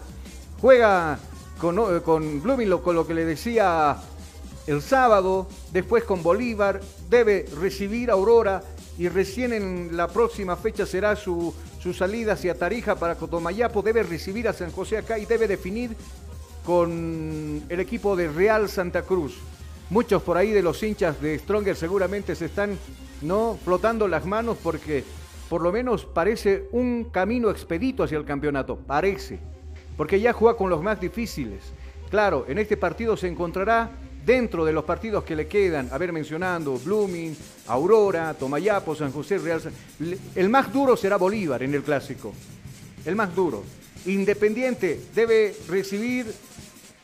Juega 0.62 1.18
con, 1.58 1.78
eh, 1.78 2.00
con 2.02 2.42
Blooming, 2.42 2.78
con 2.78 2.96
lo 2.96 3.06
que 3.06 3.12
le 3.12 3.26
decía 3.26 3.98
el 4.66 4.80
sábado. 4.80 5.46
Después 5.70 6.04
con 6.04 6.22
Bolívar. 6.22 6.80
Debe 7.10 7.44
recibir 7.60 8.10
a 8.10 8.14
Aurora. 8.14 8.62
Y 8.96 9.08
recién 9.08 9.52
en 9.52 9.94
la 9.94 10.08
próxima 10.08 10.56
fecha 10.56 10.86
será 10.86 11.16
su, 11.16 11.52
su 11.82 11.92
salida 11.92 12.34
hacia 12.34 12.54
Tarija 12.54 12.94
para 12.94 13.16
Cotomayapo. 13.16 13.82
Debe 13.82 14.04
recibir 14.04 14.46
a 14.46 14.52
San 14.52 14.70
José 14.70 14.98
acá 14.98 15.18
y 15.18 15.26
debe 15.26 15.48
definir 15.48 15.96
con 16.64 17.62
el 17.68 17.80
equipo 17.80 18.14
de 18.14 18.28
Real 18.28 18.68
Santa 18.68 19.02
Cruz. 19.02 19.38
Muchos 19.90 20.22
por 20.22 20.36
ahí 20.36 20.52
de 20.52 20.62
los 20.62 20.82
hinchas 20.82 21.20
de 21.20 21.38
Stronger 21.38 21.74
seguramente 21.74 22.36
se 22.36 22.46
están 22.46 22.78
no 23.20 23.58
flotando 23.64 24.06
las 24.06 24.24
manos 24.24 24.56
porque 24.62 25.04
por 25.48 25.60
lo 25.60 25.72
menos 25.72 26.06
parece 26.06 26.68
un 26.72 27.04
camino 27.10 27.50
expedito 27.50 28.04
hacia 28.04 28.16
el 28.16 28.24
campeonato, 28.24 28.76
parece, 28.76 29.38
porque 29.96 30.20
ya 30.20 30.32
juega 30.32 30.56
con 30.56 30.70
los 30.70 30.82
más 30.82 31.00
difíciles. 31.00 31.72
Claro, 32.10 32.46
en 32.48 32.58
este 32.58 32.76
partido 32.76 33.16
se 33.16 33.28
encontrará 33.28 33.90
dentro 34.24 34.64
de 34.64 34.72
los 34.72 34.84
partidos 34.84 35.24
que 35.24 35.36
le 35.36 35.46
quedan, 35.46 35.88
a 35.92 35.98
ver 35.98 36.12
mencionando 36.12 36.78
Blooming, 36.78 37.36
Aurora, 37.66 38.34
Tomayapo, 38.34 38.94
San 38.94 39.12
José, 39.12 39.38
Real. 39.38 39.60
El 40.34 40.48
más 40.48 40.72
duro 40.72 40.96
será 40.96 41.16
Bolívar 41.16 41.62
en 41.62 41.74
el 41.74 41.82
clásico. 41.82 42.32
El 43.04 43.16
más 43.16 43.34
duro. 43.34 43.64
Independiente 44.06 45.00
debe 45.14 45.54
recibir 45.68 46.26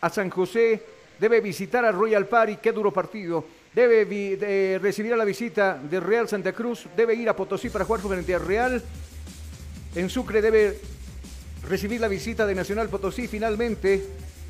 a 0.01 0.11
San 0.11 0.31
José, 0.31 0.83
debe 1.19 1.41
visitar 1.41 1.85
a 1.85 1.93
Royal 1.93 2.27
Party, 2.27 2.57
qué 2.57 2.73
duro 2.73 2.93
partido. 2.93 3.45
Debe 3.75 4.05
de 4.07 4.79
recibir 4.81 5.13
a 5.13 5.17
la 5.17 5.25
visita 5.25 5.79
de 5.79 6.01
Real 6.01 6.29
Santa 6.29 6.53
Cruz, 6.53 6.87
debe 6.97 7.15
ir 7.15 7.29
a 7.29 7.37
Potosí 7.37 7.69
para 7.69 7.85
jugar 7.85 8.01
frente 8.01 8.35
a 8.35 8.39
Real. 8.39 8.83
En 9.95 10.09
Sucre 10.09 10.41
debe 10.41 10.81
recibir 11.69 12.01
la 12.01 12.09
visita 12.09 12.47
de 12.47 12.55
Nacional 12.55 12.89
Potosí. 12.89 13.29
Finalmente 13.29 14.05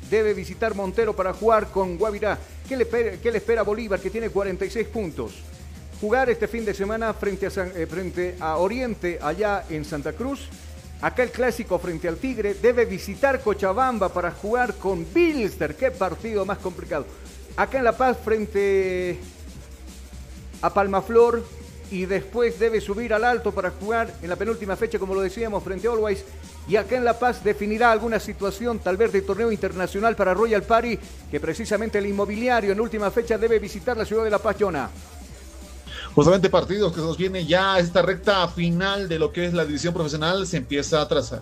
debe 0.09 0.33
visitar 0.33 0.75
Montero 0.75 1.15
para 1.15 1.33
jugar 1.33 1.69
con 1.71 1.97
Guavirá. 1.97 2.37
¿Qué 2.67 2.75
le, 2.77 2.87
qué 2.87 3.31
le 3.31 3.37
espera 3.37 3.63
Bolívar, 3.63 3.99
que 3.99 4.09
tiene 4.09 4.29
46 4.29 4.87
puntos? 4.87 5.33
Jugar 6.01 6.29
este 6.29 6.47
fin 6.47 6.65
de 6.65 6.73
semana 6.73 7.13
frente 7.13 7.47
a, 7.47 7.49
eh, 7.49 7.87
frente 7.87 8.35
a 8.39 8.57
Oriente, 8.57 9.19
allá 9.21 9.65
en 9.69 9.83
Santa 9.83 10.13
Cruz 10.13 10.49
Acá 11.01 11.23
el 11.23 11.31
clásico 11.31 11.79
frente 11.79 12.09
al 12.09 12.17
Tigre 12.17 12.55
debe 12.55 12.83
visitar 12.83 13.41
Cochabamba 13.41 14.09
para 14.09 14.31
jugar 14.31 14.73
con 14.73 15.05
Bilster. 15.13 15.75
Qué 15.75 15.91
partido 15.91 16.45
más 16.45 16.57
complicado. 16.57 17.05
Acá 17.55 17.77
en 17.77 17.85
La 17.85 17.95
Paz 17.95 18.17
frente 18.23 19.17
a 20.61 20.73
Palmaflor 20.73 21.41
y 21.91 22.05
después 22.05 22.59
debe 22.59 22.81
subir 22.81 23.13
al 23.13 23.23
alto 23.23 23.51
para 23.51 23.71
jugar 23.71 24.13
en 24.21 24.29
la 24.29 24.35
penúltima 24.35 24.75
fecha, 24.75 24.99
como 24.99 25.13
lo 25.13 25.21
decíamos, 25.21 25.63
frente 25.63 25.87
a 25.87 25.91
Always. 25.91 26.23
Y 26.67 26.75
acá 26.75 26.97
en 26.97 27.05
La 27.05 27.17
Paz 27.17 27.43
definirá 27.43 27.91
alguna 27.91 28.19
situación, 28.19 28.79
tal 28.79 28.97
vez 28.97 29.11
de 29.11 29.21
torneo 29.21 29.51
internacional 29.51 30.15
para 30.15 30.33
Royal 30.33 30.63
Party, 30.63 30.99
que 31.31 31.39
precisamente 31.39 31.97
el 31.97 32.05
inmobiliario 32.05 32.71
en 32.71 32.79
última 32.79 33.09
fecha 33.09 33.37
debe 33.37 33.57
visitar 33.59 33.97
la 33.97 34.05
ciudad 34.05 34.23
de 34.23 34.29
La 34.29 34.39
Paz, 34.39 34.55
Jonah 34.59 34.89
justamente 36.15 36.49
partidos 36.49 36.91
que 36.91 37.01
nos 37.01 37.17
viene 37.17 37.45
ya 37.45 37.79
esta 37.79 38.01
recta 38.01 38.47
final 38.47 39.07
de 39.07 39.19
lo 39.19 39.31
que 39.31 39.45
es 39.45 39.53
la 39.53 39.63
división 39.63 39.93
profesional 39.93 40.45
se 40.47 40.57
empieza 40.57 41.01
a 41.01 41.07
trazar. 41.07 41.41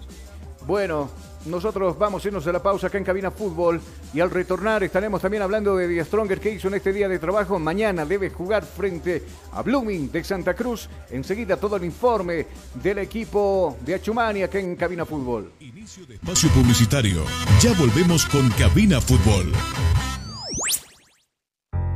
Bueno, 0.65 1.09
nosotros 1.47 1.97
vamos 1.97 2.23
a 2.23 2.27
irnos 2.27 2.45
a 2.47 2.51
la 2.51 2.61
pausa 2.61 2.87
acá 2.87 2.97
en 2.97 3.03
Cabina 3.03 3.31
Fútbol 3.31 3.81
y 4.13 4.19
al 4.19 4.29
retornar 4.29 4.83
estaremos 4.83 5.21
también 5.21 5.43
hablando 5.43 5.75
de 5.75 5.87
The 5.87 6.05
Stronger 6.05 6.39
que 6.39 6.51
hizo 6.51 6.67
en 6.67 6.75
este 6.75 6.93
día 6.93 7.07
de 7.07 7.19
trabajo. 7.19 7.57
Mañana 7.59 8.05
debe 8.05 8.29
jugar 8.29 8.65
frente 8.65 9.23
a 9.53 9.61
Blooming 9.61 10.11
de 10.11 10.23
Santa 10.23 10.53
Cruz. 10.53 10.89
Enseguida 11.09 11.57
todo 11.57 11.75
el 11.75 11.85
informe 11.85 12.45
del 12.75 12.99
equipo 12.99 13.77
de 13.81 13.95
Achumani 13.95 14.43
acá 14.43 14.59
en 14.59 14.75
Cabina 14.75 15.05
Fútbol. 15.05 15.51
Inicio 15.59 16.05
de 16.05 16.15
espacio 16.15 16.49
publicitario. 16.49 17.23
Ya 17.61 17.73
volvemos 17.73 18.25
con 18.25 18.49
Cabina 18.51 19.01
Fútbol. 19.01 19.51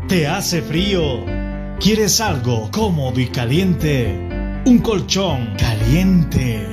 ¿Te 0.08 0.28
hace 0.28 0.62
frío? 0.62 1.24
¿Quieres 1.80 2.20
algo 2.20 2.70
cómodo 2.72 3.20
y 3.20 3.28
caliente? 3.28 4.08
Un 4.66 4.80
colchón 4.80 5.56
caliente. 5.58 6.68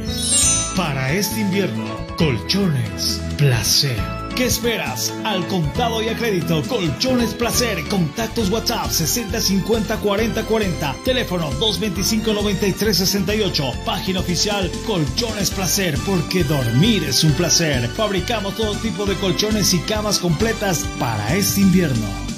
Para 0.76 1.12
este 1.12 1.40
invierno, 1.40 1.84
colchones 2.18 3.22
placer. 3.36 3.96
¿Qué 4.34 4.46
esperas? 4.46 5.14
Al 5.24 5.46
contado 5.46 6.02
y 6.02 6.08
a 6.08 6.16
crédito, 6.16 6.62
Colchones 6.68 7.34
Placer. 7.34 7.82
Contactos 7.88 8.50
WhatsApp 8.50 8.90
6050 8.90 9.96
40 9.96 10.44
40. 10.44 10.96
Teléfono 11.04 11.50
225 11.50 12.32
93 12.32 12.96
68. 12.96 13.72
Página 13.84 14.20
oficial 14.20 14.70
Colchones 14.86 15.50
Placer, 15.50 15.96
porque 16.06 16.44
dormir 16.44 17.04
es 17.04 17.24
un 17.24 17.32
placer. 17.32 17.88
Fabricamos 17.88 18.56
todo 18.56 18.74
tipo 18.76 19.06
de 19.06 19.14
colchones 19.16 19.72
y 19.74 19.78
camas 19.80 20.18
completas 20.18 20.84
para 20.98 21.34
este 21.34 21.60
invierno. 21.60 22.37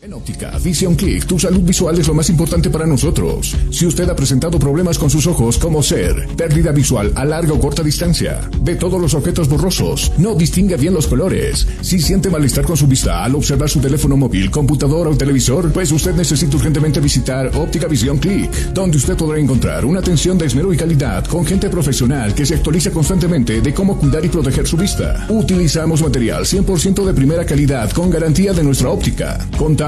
En 0.00 0.14
óptica 0.14 0.56
Vision 0.62 0.94
Click, 0.94 1.26
tu 1.26 1.40
salud 1.40 1.62
visual 1.62 1.98
es 1.98 2.06
lo 2.06 2.14
más 2.14 2.30
importante 2.30 2.70
para 2.70 2.86
nosotros. 2.86 3.56
Si 3.72 3.84
usted 3.84 4.08
ha 4.08 4.14
presentado 4.14 4.56
problemas 4.56 4.96
con 4.96 5.10
sus 5.10 5.26
ojos, 5.26 5.58
como 5.58 5.82
ser 5.82 6.28
pérdida 6.36 6.70
visual 6.70 7.12
a 7.16 7.24
larga 7.24 7.52
o 7.52 7.58
corta 7.58 7.82
distancia, 7.82 8.48
ve 8.60 8.76
todos 8.76 9.00
los 9.00 9.14
objetos 9.14 9.48
borrosos, 9.48 10.12
no 10.16 10.36
distingue 10.36 10.76
bien 10.76 10.94
los 10.94 11.08
colores, 11.08 11.66
si 11.80 11.98
siente 11.98 12.30
malestar 12.30 12.64
con 12.64 12.76
su 12.76 12.86
vista 12.86 13.24
al 13.24 13.34
observar 13.34 13.68
su 13.68 13.80
teléfono 13.80 14.16
móvil, 14.16 14.52
computador 14.52 15.08
o 15.08 15.16
televisor, 15.16 15.72
pues 15.72 15.90
usted 15.90 16.14
necesita 16.14 16.56
urgentemente 16.56 17.00
visitar 17.00 17.50
Óptica 17.56 17.88
Vision 17.88 18.18
Click, 18.18 18.52
donde 18.72 18.98
usted 18.98 19.16
podrá 19.16 19.40
encontrar 19.40 19.84
una 19.84 19.98
atención 19.98 20.38
de 20.38 20.46
esmero 20.46 20.72
y 20.72 20.76
calidad 20.76 21.24
con 21.24 21.44
gente 21.44 21.68
profesional 21.70 22.36
que 22.36 22.46
se 22.46 22.54
actualiza 22.54 22.92
constantemente 22.92 23.60
de 23.60 23.74
cómo 23.74 23.98
cuidar 23.98 24.24
y 24.24 24.28
proteger 24.28 24.64
su 24.64 24.76
vista. 24.76 25.26
Utilizamos 25.28 26.02
material 26.02 26.44
100% 26.44 27.04
de 27.04 27.14
primera 27.14 27.44
calidad 27.44 27.90
con 27.90 28.10
garantía 28.10 28.52
de 28.52 28.62
nuestra 28.62 28.90
óptica. 28.90 29.44
Contamos 29.58 29.87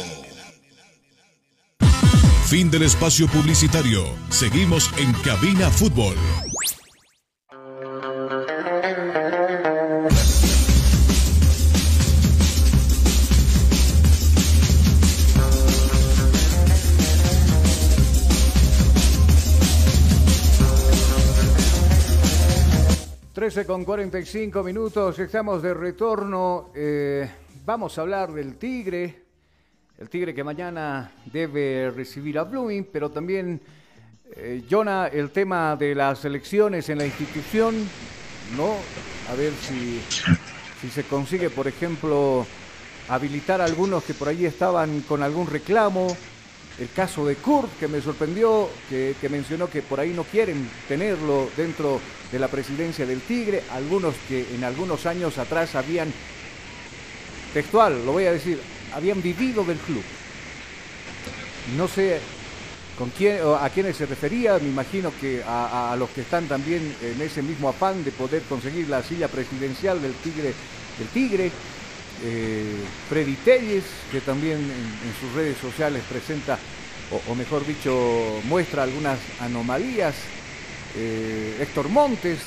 Fin 2.47 2.71
del 2.71 2.85
espacio 2.85 3.27
publicitario. 3.27 4.05
Seguimos 4.31 4.89
en 4.99 5.13
Cabina 5.15 5.69
Fútbol. 5.69 6.15
13 23.47 23.65
con 23.65 23.85
45 23.85 24.65
minutos, 24.65 25.17
estamos 25.21 25.63
de 25.63 25.73
retorno. 25.73 26.73
Eh, 26.75 27.31
vamos 27.65 27.97
a 27.97 28.01
hablar 28.01 28.33
del 28.33 28.57
Tigre, 28.57 29.23
el 29.99 30.09
Tigre 30.09 30.35
que 30.35 30.43
mañana 30.43 31.13
debe 31.27 31.93
recibir 31.93 32.41
a 32.41 32.43
Blooming, 32.43 32.89
pero 32.93 33.09
también, 33.09 33.61
eh, 34.35 34.65
Jonah, 34.69 35.07
el 35.07 35.31
tema 35.31 35.77
de 35.77 35.95
las 35.95 36.25
elecciones 36.25 36.89
en 36.89 36.99
la 36.99 37.07
institución, 37.07 37.77
¿no? 38.57 38.75
A 39.31 39.37
ver 39.37 39.53
si, 39.53 40.01
si 40.81 40.91
se 40.91 41.05
consigue, 41.05 41.49
por 41.49 41.69
ejemplo, 41.69 42.45
habilitar 43.09 43.61
a 43.61 43.65
algunos 43.67 44.03
que 44.03 44.15
por 44.15 44.27
ahí 44.27 44.45
estaban 44.45 45.03
con 45.03 45.23
algún 45.23 45.47
reclamo. 45.47 46.09
El 46.79 46.91
caso 46.91 47.24
de 47.24 47.37
Kurt, 47.37 47.79
que 47.79 47.89
me 47.89 48.03
sorprendió, 48.03 48.68
que, 48.91 49.16
mencionó 49.31 49.70
que 49.70 49.81
por 49.81 49.99
ahí 49.99 50.11
no 50.11 50.24
quieren 50.24 50.68
tenerlo 50.89 51.49
dentro 51.57 52.01
de 52.31 52.39
la 52.39 52.49
presidencia 52.49 53.07
del 53.07 53.22
Tigre, 53.22 53.62
algunos 53.72 54.14
que 54.29 54.55
en 54.55 54.62
algunos 54.62 55.07
años 55.07 55.39
atrás 55.39 55.74
habían, 55.74 56.12
textual, 57.55 58.05
lo 58.05 58.12
voy 58.12 58.27
a 58.27 58.33
decir, 58.33 58.61
habían 58.93 59.22
vivido 59.22 59.64
del 59.64 59.79
club. 59.79 60.03
No 61.79 61.89
sé 61.89 62.20
con 62.99 63.11
quién, 63.11 63.39
a 63.59 63.70
quiénes 63.70 63.97
se 63.97 64.05
refería, 64.05 64.59
me 64.59 64.68
imagino 64.68 65.12
que 65.18 65.43
a, 65.47 65.95
los 65.99 66.11
que 66.11 66.22
están 66.22 66.47
también 66.47 66.95
en 67.03 67.20
ese 67.22 67.43
mismo 67.43 67.70
afán 67.70 68.05
de 68.05 68.11
poder 68.11 68.43
conseguir 68.43 68.89
la 68.89 69.03
silla 69.03 69.29
presidencial 69.29 70.01
del 70.01 70.12
Tigre, 70.14 70.53
del 70.99 71.09
Tigre. 71.09 71.51
Eh, 72.25 72.77
Freddy 73.09 73.35
Telles, 73.45 73.85
que 74.11 74.21
también 74.21 74.59
en, 74.59 75.14
sus 75.21 75.33
redes 75.35 75.59
sociales 75.59 76.03
presenta, 76.09 76.59
o 77.29 77.35
mejor 77.35 77.67
dicho, 77.67 78.41
muestra 78.45 78.83
algunas 78.83 79.19
anomalías 79.41 80.14
eh, 80.99 81.59
Héctor 81.61 81.91
Montes, 81.91 82.39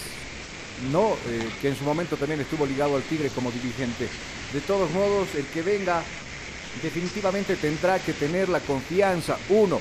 ¿no? 0.91 1.13
Eh, 1.28 1.49
que 1.61 1.70
en 1.70 1.76
su 1.76 1.84
momento 1.84 2.17
también 2.17 2.41
estuvo 2.41 2.65
ligado 2.65 2.95
al 2.95 3.03
Tigre 3.03 3.30
como 3.30 3.51
dirigente. 3.51 4.07
De 4.53 4.61
todos 4.61 4.89
modos, 4.91 5.28
el 5.36 5.45
que 5.45 5.61
venga 5.61 6.01
definitivamente 6.82 7.55
tendrá 7.57 7.99
que 7.99 8.13
tener 8.13 8.49
la 8.49 8.59
confianza, 8.59 9.38
uno, 9.49 9.80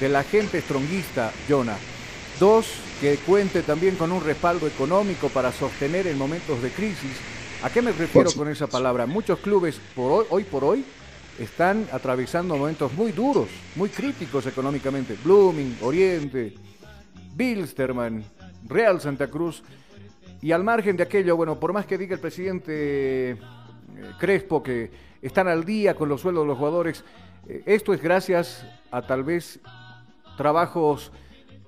de 0.00 0.08
la 0.08 0.22
gente 0.22 0.60
stronguista, 0.60 1.32
Jonah. 1.48 1.78
Dos, 2.38 2.66
que 3.00 3.16
cuente 3.16 3.62
también 3.62 3.96
con 3.96 4.12
un 4.12 4.22
respaldo 4.22 4.66
económico 4.66 5.28
para 5.28 5.50
sostener 5.50 6.06
en 6.06 6.18
momentos 6.18 6.62
de 6.62 6.70
crisis. 6.70 7.12
¿A 7.60 7.70
qué 7.70 7.82
me 7.82 7.90
refiero 7.90 8.30
con 8.36 8.48
esa 8.48 8.68
palabra? 8.68 9.04
Muchos 9.06 9.40
clubes 9.40 9.80
por 9.96 10.12
hoy, 10.12 10.26
hoy 10.30 10.44
por 10.44 10.62
hoy 10.62 10.84
están 11.40 11.88
atravesando 11.90 12.56
momentos 12.56 12.92
muy 12.92 13.10
duros, 13.10 13.48
muy 13.74 13.88
críticos 13.88 14.46
económicamente. 14.46 15.16
Blooming, 15.24 15.76
Oriente, 15.82 16.54
Bilsterman, 17.34 18.24
Real 18.68 19.00
Santa 19.00 19.26
Cruz. 19.26 19.64
Y 20.40 20.52
al 20.52 20.62
margen 20.62 20.96
de 20.96 21.02
aquello, 21.02 21.36
bueno, 21.36 21.58
por 21.58 21.72
más 21.72 21.84
que 21.84 21.98
diga 21.98 22.14
el 22.14 22.20
presidente 22.20 23.30
eh, 23.32 23.36
Crespo 24.20 24.62
que 24.62 24.90
están 25.20 25.48
al 25.48 25.64
día 25.64 25.96
con 25.96 26.08
los 26.08 26.20
sueldos 26.20 26.44
de 26.44 26.48
los 26.48 26.58
jugadores, 26.58 27.04
eh, 27.48 27.64
esto 27.66 27.92
es 27.92 28.00
gracias 28.00 28.64
a 28.92 29.02
tal 29.02 29.24
vez 29.24 29.58
trabajos 30.36 31.10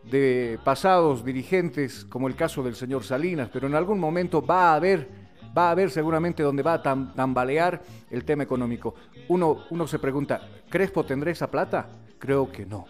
de 0.05 0.57
pasados 0.65 1.25
dirigentes, 1.25 2.05
como 2.05 2.29
el 2.29 2.37
caso 2.37 2.63
del 2.63 2.77
señor 2.77 3.03
Salinas, 3.03 3.51
pero 3.53 3.67
en 3.67 3.75
algún 3.75 3.99
momento 3.99 4.41
va 4.41 4.71
a 4.71 4.77
haber, 4.77 5.20
va 5.57 5.69
a 5.69 5.71
haber 5.73 5.91
seguramente 5.91 6.43
donde 6.43 6.63
va 6.63 6.75
a 6.75 6.83
tambalear 6.83 7.83
el 8.11 8.25
tema 8.25 8.43
económico. 8.43 8.95
Uno, 9.29 9.65
uno 9.71 9.87
se 9.87 9.99
pregunta, 9.99 10.41
¿Crespo 10.69 11.05
tendrá 11.05 11.31
esa 11.31 11.51
plata? 11.51 11.89
Creo 12.19 12.51
que 12.51 12.67
no 12.67 12.87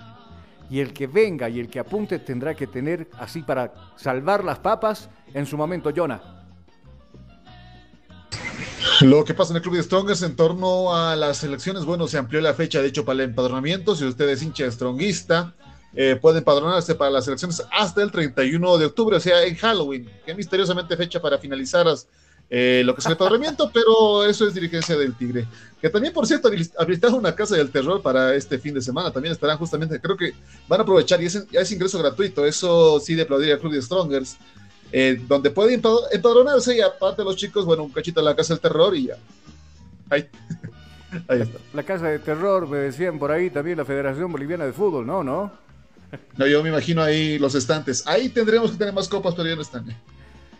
y 0.70 0.78
el 0.78 0.92
que 0.92 1.08
venga 1.08 1.48
y 1.48 1.58
el 1.58 1.68
que 1.68 1.80
apunte 1.80 2.20
tendrá 2.20 2.54
que 2.54 2.66
tener 2.66 3.08
así 3.18 3.42
para 3.42 3.74
salvar 3.96 4.44
las 4.44 4.60
papas 4.60 5.10
en 5.34 5.44
su 5.44 5.56
momento, 5.56 5.92
Jonah. 5.94 6.46
Lo 9.00 9.24
que 9.24 9.34
pasa 9.34 9.52
en 9.52 9.56
el 9.56 9.62
Club 9.62 9.76
de 9.76 9.82
Strongers 9.82 10.22
en 10.22 10.36
torno 10.36 10.94
a 10.94 11.16
las 11.16 11.42
elecciones, 11.42 11.84
bueno, 11.84 12.06
se 12.06 12.18
amplió 12.18 12.40
la 12.40 12.54
fecha 12.54 12.80
de 12.80 12.88
hecho 12.88 13.04
para 13.04 13.14
el 13.14 13.30
empadronamiento. 13.30 13.96
Si 13.96 14.04
usted 14.04 14.28
es 14.28 14.42
hincha 14.42 14.64
de 14.64 14.72
Strongista, 14.72 15.54
eh, 15.94 16.16
puede 16.20 16.38
empadronarse 16.38 16.94
para 16.94 17.10
las 17.10 17.26
elecciones 17.26 17.64
hasta 17.72 18.02
el 18.02 18.12
31 18.12 18.78
de 18.78 18.86
octubre, 18.86 19.16
o 19.16 19.20
sea, 19.20 19.42
en 19.42 19.56
Halloween. 19.56 20.08
Qué 20.24 20.34
misteriosamente 20.34 20.96
fecha 20.96 21.20
para 21.20 21.38
finalizar 21.38 21.86
eh, 22.52 22.82
lo 22.84 22.94
que 22.94 23.00
es 23.00 23.06
el 23.06 23.12
empadronamiento, 23.12 23.70
pero 23.74 24.24
eso 24.24 24.46
es 24.46 24.54
dirigencia 24.54 24.96
del 24.96 25.14
Tigre. 25.14 25.46
Que 25.80 25.88
también, 25.88 26.12
por 26.12 26.26
cierto, 26.26 26.50
habilitaron 26.78 27.20
una 27.20 27.34
casa 27.34 27.56
del 27.56 27.70
terror 27.70 28.02
para 28.02 28.34
este 28.34 28.58
fin 28.58 28.74
de 28.74 28.82
semana. 28.82 29.12
También 29.12 29.32
estarán 29.32 29.56
justamente, 29.56 30.00
creo 30.00 30.16
que 30.16 30.34
van 30.68 30.80
a 30.80 30.82
aprovechar 30.82 31.22
y 31.22 31.26
es, 31.26 31.72
ingreso 31.72 31.98
gratuito. 32.00 32.44
Eso 32.44 32.98
sí 33.00 33.14
de 33.14 33.22
aplaudir 33.22 33.52
al 33.52 33.60
Club 33.60 33.72
de 33.72 33.80
Strongers, 33.80 34.36
eh, 34.92 35.22
donde 35.26 35.50
pueden 35.50 35.80
empadronarse 36.12 36.76
y 36.76 36.80
aparte 36.80 37.22
los 37.22 37.36
chicos, 37.36 37.64
bueno, 37.64 37.84
un 37.84 37.90
cachito 37.90 38.20
a 38.20 38.24
la 38.24 38.36
casa 38.36 38.54
del 38.54 38.60
terror 38.60 38.94
y 38.96 39.06
ya. 39.06 39.16
Ahí. 40.10 40.28
ahí 41.28 41.40
está. 41.40 41.58
La 41.72 41.84
casa 41.84 42.08
del 42.08 42.20
terror, 42.20 42.68
me 42.68 42.78
decían 42.78 43.18
por 43.18 43.30
ahí 43.30 43.48
también 43.48 43.78
la 43.78 43.84
Federación 43.84 44.30
Boliviana 44.32 44.66
de 44.66 44.72
Fútbol, 44.72 45.06
¿no? 45.06 45.22
¿No? 45.22 45.52
No, 46.36 46.46
yo 46.46 46.62
me 46.62 46.70
imagino 46.70 47.00
ahí 47.00 47.38
los 47.38 47.54
estantes. 47.54 48.04
Ahí 48.06 48.28
tendremos 48.28 48.72
que 48.72 48.76
tener 48.76 48.92
más 48.92 49.08
copas, 49.08 49.34
pero 49.34 49.48
ya 49.48 49.54
no 49.54 49.62
están. 49.62 49.86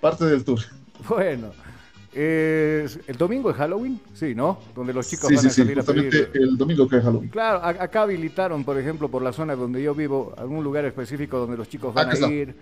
Parte 0.00 0.24
del 0.24 0.44
tour. 0.44 0.60
Bueno. 1.08 1.52
¿El 2.12 3.16
domingo 3.16 3.50
es 3.50 3.56
Halloween? 3.56 4.00
Sí, 4.14 4.34
¿no? 4.34 4.58
Donde 4.74 4.92
los 4.92 5.08
chicos 5.08 5.30
van 5.32 5.46
a 5.46 5.50
salir 5.50 5.78
a 5.78 5.82
pedir. 5.82 6.30
El 6.34 6.56
domingo 6.56 6.88
que 6.88 6.96
es 6.96 7.04
Halloween. 7.04 7.30
Claro, 7.30 7.60
acá 7.64 8.02
habilitaron, 8.02 8.64
por 8.64 8.78
ejemplo, 8.78 9.08
por 9.08 9.22
la 9.22 9.32
zona 9.32 9.54
donde 9.54 9.82
yo 9.82 9.94
vivo, 9.94 10.34
algún 10.36 10.64
lugar 10.64 10.84
específico 10.84 11.38
donde 11.38 11.56
los 11.56 11.68
chicos 11.68 11.94
van 11.94 12.10
a 12.10 12.28
ir. 12.28 12.54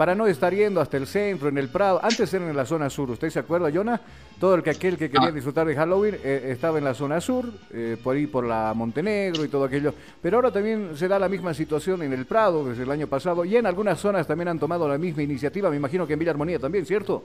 Para 0.00 0.14
no 0.14 0.26
estar 0.26 0.54
yendo 0.54 0.80
hasta 0.80 0.96
el 0.96 1.06
centro, 1.06 1.50
en 1.50 1.58
el 1.58 1.68
Prado. 1.68 2.00
Antes 2.02 2.32
eran 2.32 2.48
en 2.48 2.56
la 2.56 2.64
zona 2.64 2.88
sur, 2.88 3.10
¿usted 3.10 3.28
se 3.28 3.38
acuerda, 3.38 3.70
Jonah? 3.70 4.00
Todo 4.38 4.54
el 4.54 4.62
que 4.62 4.70
aquel 4.70 4.96
que 4.96 5.10
quería 5.10 5.28
ah. 5.28 5.30
disfrutar 5.32 5.66
de 5.66 5.76
Halloween 5.76 6.16
eh, 6.24 6.48
estaba 6.52 6.78
en 6.78 6.84
la 6.84 6.94
zona 6.94 7.20
sur, 7.20 7.44
eh, 7.70 7.98
por 8.02 8.16
ahí 8.16 8.26
por 8.26 8.46
la 8.46 8.72
Montenegro 8.74 9.44
y 9.44 9.48
todo 9.48 9.64
aquello. 9.64 9.92
Pero 10.22 10.38
ahora 10.38 10.50
también 10.50 10.92
se 10.96 11.06
da 11.06 11.18
la 11.18 11.28
misma 11.28 11.52
situación 11.52 12.00
en 12.00 12.14
el 12.14 12.24
Prado 12.24 12.64
desde 12.64 12.84
el 12.84 12.90
año 12.90 13.08
pasado 13.08 13.44
y 13.44 13.54
en 13.56 13.66
algunas 13.66 14.00
zonas 14.00 14.26
también 14.26 14.48
han 14.48 14.58
tomado 14.58 14.88
la 14.88 14.96
misma 14.96 15.22
iniciativa. 15.22 15.68
Me 15.68 15.76
imagino 15.76 16.06
que 16.06 16.14
en 16.14 16.18
Villa 16.18 16.30
Armonía 16.30 16.58
también, 16.58 16.86
¿cierto? 16.86 17.22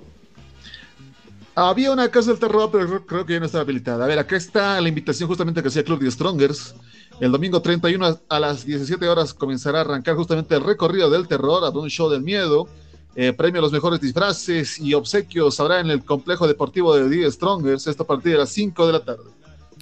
Había 1.55 1.91
una 1.91 2.09
casa 2.09 2.31
del 2.31 2.39
terror, 2.39 2.69
pero 2.69 3.05
creo 3.05 3.25
que 3.25 3.33
ya 3.33 3.39
no 3.39 3.45
estaba 3.45 3.61
habilitada. 3.61 4.03
A 4.03 4.07
ver, 4.07 4.19
acá 4.19 4.35
está 4.35 4.79
la 4.81 4.89
invitación 4.89 5.29
justamente 5.29 5.61
que 5.61 5.69
hacía 5.69 5.85
Club 5.85 5.99
de 5.99 6.11
Strongers. 6.11 6.75
El 7.21 7.31
domingo 7.31 7.61
31 7.61 8.19
a 8.27 8.39
las 8.41 8.65
17 8.65 9.07
horas 9.07 9.33
comenzará 9.33 9.77
a 9.77 9.81
arrancar 9.81 10.15
justamente 10.17 10.53
el 10.53 10.63
recorrido 10.63 11.09
del 11.09 11.29
terror, 11.29 11.63
a 11.63 11.69
un 11.69 11.89
show 11.89 12.09
del 12.09 12.21
miedo. 12.21 12.67
Eh, 13.15 13.31
premio 13.31 13.59
a 13.59 13.61
los 13.61 13.71
mejores 13.71 14.01
disfraces 14.01 14.77
y 14.77 14.93
obsequios 14.93 15.57
habrá 15.61 15.79
en 15.79 15.89
el 15.89 16.03
complejo 16.03 16.45
deportivo 16.45 16.93
de 16.93 17.09
The 17.09 17.31
Strongers, 17.31 17.87
esto 17.87 18.03
a 18.03 18.07
partir 18.07 18.33
de 18.33 18.39
las 18.39 18.49
5 18.49 18.87
de 18.87 18.91
la 18.91 19.05
tarde. 19.05 19.23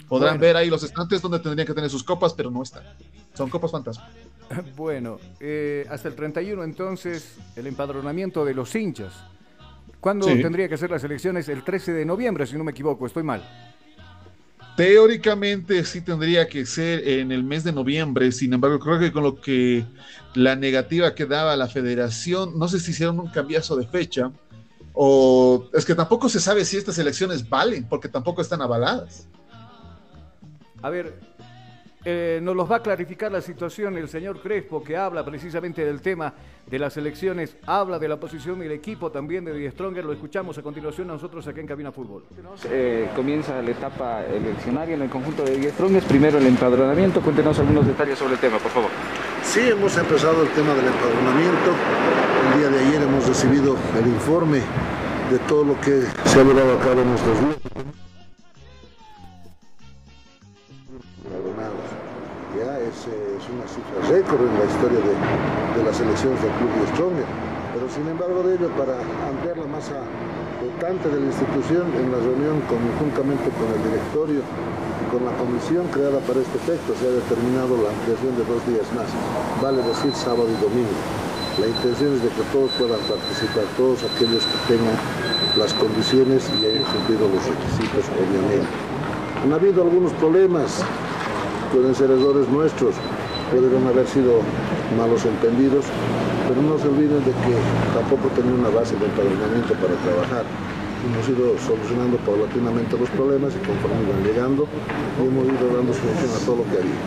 Podrán 0.08 0.40
ver 0.40 0.56
ahí 0.56 0.70
los 0.70 0.84
estantes 0.84 1.24
donde 1.24 1.40
tendrían 1.40 1.66
que 1.66 1.74
tener 1.74 1.90
sus 1.90 2.04
copas, 2.04 2.36
pero 2.36 2.52
no 2.52 2.62
están. 2.62 2.84
Son 3.34 3.50
copas 3.50 3.72
fantasma. 3.72 4.08
Bueno, 4.76 5.18
eh, 5.40 5.88
hasta 5.90 6.10
el 6.10 6.16
31 6.16 6.64
entonces 6.64 7.38
el 7.56 7.66
empadronamiento 7.66 8.46
de 8.46 8.54
los 8.54 8.76
hinchas. 8.76 9.14
¿Cuándo 10.04 10.26
tendría 10.26 10.68
que 10.68 10.76
ser 10.76 10.92
las 10.92 11.02
elecciones? 11.06 11.48
El 11.48 11.64
13 11.64 11.94
de 11.94 12.04
noviembre, 12.04 12.46
si 12.46 12.58
no 12.58 12.66
me 12.66 12.72
equivoco, 12.72 13.06
estoy 13.06 13.24
mal. 13.24 13.42
Teóricamente 14.76 15.86
sí 15.86 16.02
tendría 16.02 16.46
que 16.50 16.66
ser 16.66 17.08
en 17.08 17.32
el 17.32 17.46
mes 17.46 17.64
de 17.64 17.72
noviembre, 17.72 18.30
sin 18.34 18.52
embargo 18.52 18.80
creo 18.80 19.00
que 19.00 19.14
con 19.14 19.24
lo 19.24 19.40
que 19.40 19.86
la 20.36 20.58
negativa 20.58 21.16
que 21.16 21.26
daba 21.26 21.56
la 21.56 21.70
federación, 21.70 22.60
no 22.60 22.68
sé 22.68 22.82
si 22.82 22.92
hicieron 22.92 23.18
un 23.18 23.30
cambiazo 23.30 23.78
de 23.78 23.88
fecha 23.88 24.30
o 24.92 25.70
es 25.72 25.86
que 25.86 25.96
tampoco 25.96 26.28
se 26.28 26.42
sabe 26.42 26.66
si 26.66 26.76
estas 26.76 26.98
elecciones 26.98 27.48
valen 27.48 27.86
porque 27.88 28.10
tampoco 28.10 28.42
están 28.42 28.62
avaladas. 28.62 29.30
A 30.82 30.90
ver, 30.90 31.18
eh, 32.06 32.40
nos 32.42 32.56
los 32.56 32.70
va 32.70 32.78
a 32.78 32.84
clarificar 32.84 33.32
la 33.32 33.42
situación 33.42 33.98
el 33.98 34.10
señor 34.10 34.42
Crespo, 34.42 34.84
que 34.84 34.98
habla 34.98 35.24
precisamente 35.24 35.86
del 35.86 36.02
tema 36.02 36.34
de 36.66 36.80
las 36.80 36.98
elecciones, 36.98 37.56
habla 37.66 38.00
de 38.00 38.08
la 38.08 38.18
posición 38.18 38.60
del 38.60 38.72
equipo 38.72 39.12
también 39.12 39.46
de 39.46 39.54
Die 39.54 39.72
Stronger. 39.72 40.04
Lo 40.04 40.14
escuchamos 40.14 40.58
a 40.58 40.62
continuación 40.62 41.08
nosotros 41.08 41.48
acá 41.48 41.62
en 41.62 41.68
Cabina 41.68 41.92
Fútbol. 41.92 42.24
Eh, 42.70 43.10
comienza 43.16 43.62
la 43.62 43.72
etapa 43.72 44.24
eleccionaria 44.26 44.96
en 44.96 45.02
el 45.04 45.10
conjunto 45.10 45.44
de 45.44 45.58
Die 45.58 45.72
Strongers. 45.72 46.06
Primero 46.06 46.38
el 46.38 46.48
empadronamiento. 46.48 47.22
Cuéntenos 47.22 47.58
algunos 47.60 47.86
detalles 47.86 48.20
sobre 48.20 48.34
el 48.34 48.40
tema, 48.40 48.58
por 48.58 48.72
favor. 48.72 48.90
Sí, 49.44 49.62
hemos 49.62 49.96
empezado 49.98 50.42
el 50.44 50.50
tema 50.50 50.74
del 50.74 50.88
empadronamiento. 50.88 51.72
El 52.52 52.60
día 52.60 52.70
de 52.70 52.80
ayer 52.88 53.02
hemos 53.04 53.28
recibido 53.28 53.78
el 53.98 54.08
informe 54.08 54.60
de 55.32 55.40
todo 55.48 55.64
lo 55.64 55.80
que 55.80 56.02
se 56.26 56.40
ha 56.40 56.44
llevado 56.44 56.78
a 56.78 56.80
cabo 56.82 57.02
en 57.02 57.10
nuestros 57.10 57.40
días. 57.40 57.58
Una 63.54 63.68
cifra 63.70 64.02
récord 64.10 64.42
en 64.42 64.56
la 64.58 64.66
historia 64.66 65.00
de, 65.00 65.14
de 65.14 65.82
las 65.86 66.00
elecciones 66.02 66.42
del 66.42 66.54
Club 66.58 66.72
de 66.74 66.86
Stronger. 66.94 67.30
Pero 67.74 67.86
sin 67.90 68.06
embargo 68.08 68.42
de 68.44 68.56
ello, 68.56 68.70
para 68.78 68.98
ampliar 69.30 69.58
la 69.58 69.70
masa 69.70 70.02
votante 70.62 71.10
de 71.10 71.20
la 71.20 71.28
institución, 71.28 71.90
en 71.98 72.10
la 72.14 72.18
reunión 72.18 72.62
conjuntamente 72.66 73.50
con 73.58 73.68
el 73.70 73.82
directorio 73.82 74.42
y 74.42 75.06
con 75.10 75.26
la 75.26 75.34
comisión 75.38 75.86
creada 75.94 76.18
para 76.26 76.42
este 76.42 76.58
efecto, 76.58 76.94
se 76.98 77.06
ha 77.06 77.14
determinado 77.14 77.78
la 77.78 77.90
ampliación 77.94 78.34
de 78.38 78.44
dos 78.46 78.62
días 78.66 78.88
más, 78.94 79.10
vale 79.62 79.82
decir 79.82 80.14
sábado 80.14 80.50
y 80.50 80.58
domingo. 80.62 80.98
La 81.62 81.68
intención 81.70 82.18
es 82.18 82.24
de 82.26 82.30
que 82.34 82.42
todos 82.50 82.72
puedan 82.82 83.02
participar, 83.06 83.66
todos 83.78 84.02
aquellos 84.02 84.42
que 84.42 84.58
tengan 84.74 84.98
las 85.58 85.74
condiciones 85.78 86.50
y 86.58 86.66
hayan 86.66 86.82
cumplido 86.82 87.30
los 87.30 87.46
requisitos, 87.46 88.10
obviamente. 88.18 88.66
Han 89.44 89.54
habido 89.54 89.84
algunos 89.84 90.14
problemas, 90.14 90.82
pueden 91.74 91.94
ser 91.94 92.10
errores 92.10 92.48
nuestros, 92.50 92.96
pueden 93.54 93.88
haber 93.88 94.08
sido 94.08 94.42
malos 94.98 95.26
entendidos, 95.26 95.86
pero 96.48 96.62
no 96.62 96.78
se 96.80 96.88
olviden 96.88 97.22
de 97.22 97.32
que 97.32 97.54
tampoco 97.94 98.28
tenía 98.34 98.54
una 98.54 98.70
base 98.70 98.98
de 98.98 99.06
empadronamiento 99.06 99.74
para 99.78 99.94
trabajar. 100.02 100.46
Hemos 101.06 101.28
ido 101.30 101.54
solucionando 101.60 102.18
paulatinamente 102.26 102.98
los 102.98 103.10
problemas 103.10 103.54
y 103.54 103.60
conforme 103.62 104.02
iban 104.10 104.24
llegando, 104.24 104.66
hemos 105.20 105.46
ido 105.46 105.68
dando 105.70 105.94
solución 105.94 106.32
a 106.34 106.40
todo 106.46 106.56
lo 106.58 106.66
que 106.66 106.82
había. 106.82 107.02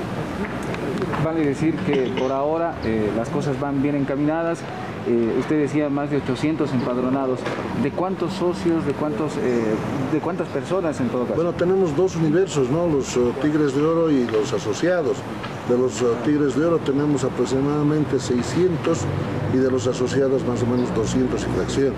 Vale 1.27 1.45
decir 1.45 1.75
que 1.79 2.09
por 2.17 2.31
ahora 2.31 2.77
eh, 2.85 3.11
las 3.17 3.29
cosas 3.31 3.59
van 3.59 3.83
bien 3.83 3.97
encaminadas. 3.97 4.61
Eh, 5.09 5.35
usted 5.41 5.59
decía 5.59 5.89
más 5.89 6.09
de 6.09 6.19
800 6.19 6.73
empadronados. 6.73 7.41
¿De 7.83 7.91
cuántos 7.91 8.33
socios, 8.35 8.87
de 8.87 8.93
cuántos, 8.93 9.33
eh, 9.39 9.75
de 10.13 10.21
cuántas 10.21 10.47
personas 10.47 11.01
en 11.01 11.09
todo 11.09 11.23
caso? 11.23 11.35
Bueno, 11.35 11.53
tenemos 11.55 11.97
dos 11.97 12.15
universos, 12.15 12.71
¿no? 12.71 12.87
Los 12.87 13.19
Tigres 13.43 13.75
de 13.75 13.83
Oro 13.83 14.09
y 14.09 14.25
los 14.29 14.53
asociados. 14.53 15.17
De 15.69 15.77
los 15.77 15.95
Tigres 16.25 16.55
de 16.55 16.65
Oro 16.65 16.79
tenemos 16.79 17.25
aproximadamente 17.25 18.21
600 18.21 19.01
y 19.53 19.57
de 19.57 19.69
los 19.69 19.85
asociados 19.89 20.47
más 20.47 20.63
o 20.63 20.67
menos 20.67 20.95
200 20.95 21.43
y 21.43 21.47
fracción. 21.57 21.93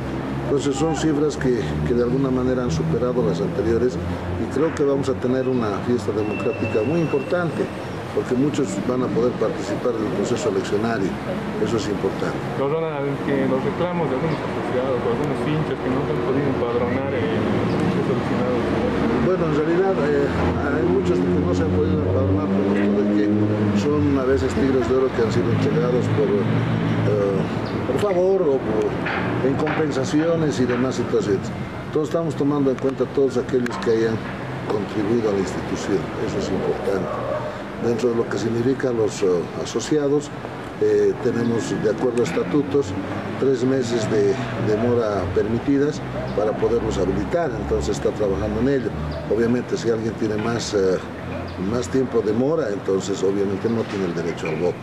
Entonces 0.45 0.75
son 0.75 0.97
cifras 0.97 1.37
que, 1.37 1.61
que, 1.87 1.93
de 1.93 2.03
alguna 2.03 2.31
manera 2.31 2.63
han 2.63 2.71
superado 2.71 3.23
las 3.29 3.43
anteriores 3.43 3.99
y 4.43 4.55
creo 4.55 4.75
que 4.75 4.85
vamos 4.85 5.11
a 5.11 5.13
tener 5.13 5.47
una 5.47 5.77
fiesta 5.87 6.13
democrática 6.13 6.81
muy 6.89 7.01
importante 7.01 7.67
porque 8.19 8.35
muchos 8.35 8.67
van 8.91 9.05
a 9.05 9.07
poder 9.07 9.31
participar 9.39 9.95
en 9.95 10.03
el 10.03 10.13
proceso 10.19 10.51
eleccionario. 10.51 11.07
Eso 11.63 11.77
es 11.77 11.87
importante. 11.87 12.35
Que 12.59 13.47
los 13.47 13.63
reclamos 13.63 14.11
de 14.11 14.19
algunos 14.19 14.43
asociados 14.43 14.99
o 14.99 15.07
algunos 15.07 15.39
hinchas 15.47 15.79
que 15.79 15.87
no 15.87 16.03
han 16.03 16.19
podido 16.27 16.51
empadronar 16.51 17.15
solucionados. 17.15 18.63
Bueno, 19.23 19.43
en 19.47 19.55
realidad 19.55 19.95
eh, 20.03 20.27
hay 20.27 20.87
muchos 20.91 21.15
que 21.15 21.39
no 21.39 21.55
se 21.55 21.63
han 21.63 21.71
podido 21.79 22.03
empadronar 22.03 22.49
por 22.51 22.75
de 22.75 23.07
que 23.15 23.79
son 23.79 24.19
a 24.19 24.25
veces 24.27 24.51
tigres 24.55 24.83
de 24.91 24.95
oro 24.99 25.07
que 25.15 25.23
han 25.23 25.31
sido 25.31 25.53
entregados 25.55 26.03
por, 26.19 26.27
eh, 26.27 27.39
por 27.87 27.99
favor 28.03 28.43
o 28.43 28.59
por, 28.59 28.83
en 29.47 29.55
compensaciones 29.63 30.59
y 30.59 30.67
demás 30.67 30.97
situaciones. 30.97 31.47
Todos 31.93 32.09
estamos 32.09 32.35
tomando 32.35 32.73
en 32.73 32.79
cuenta 32.83 33.05
todos 33.15 33.37
aquellos 33.39 33.79
que 33.79 33.95
hayan 33.95 34.19
contribuido 34.67 35.31
a 35.31 35.33
la 35.35 35.39
institución. 35.39 36.03
Eso 36.27 36.39
es 36.43 36.51
importante 36.51 37.07
dentro 37.85 38.11
de 38.11 38.17
lo 38.17 38.29
que 38.29 38.39
significa 38.39 38.93
los 38.93 39.23
uh, 39.23 39.43
asociados. 39.63 40.31
Eh, 40.81 41.13
tenemos, 41.25 41.71
de 41.83 41.91
acuerdo 41.91 42.23
a 42.23 42.25
estatutos, 42.25 42.93
tres 43.41 43.65
meses 43.65 44.09
de 44.13 44.33
demora 44.69 45.25
permitidas 45.35 46.01
para 46.37 46.53
poderlos 46.53 46.99
habilitar, 46.99 47.51
entonces 47.61 47.97
está 47.97 48.11
trabajando 48.11 48.61
en 48.61 48.69
ello. 48.69 48.91
Obviamente, 49.35 49.77
si 49.77 49.91
alguien 49.91 50.13
tiene 50.15 50.37
más, 50.37 50.75
uh, 50.75 50.99
más 51.69 51.89
tiempo 51.89 52.21
de 52.21 52.33
mora, 52.33 52.69
entonces 52.73 53.23
obviamente 53.25 53.69
no 53.69 53.83
tiene 53.83 54.07
el 54.07 54.15
derecho 54.15 54.47
al 54.49 54.57
voto. 54.57 54.77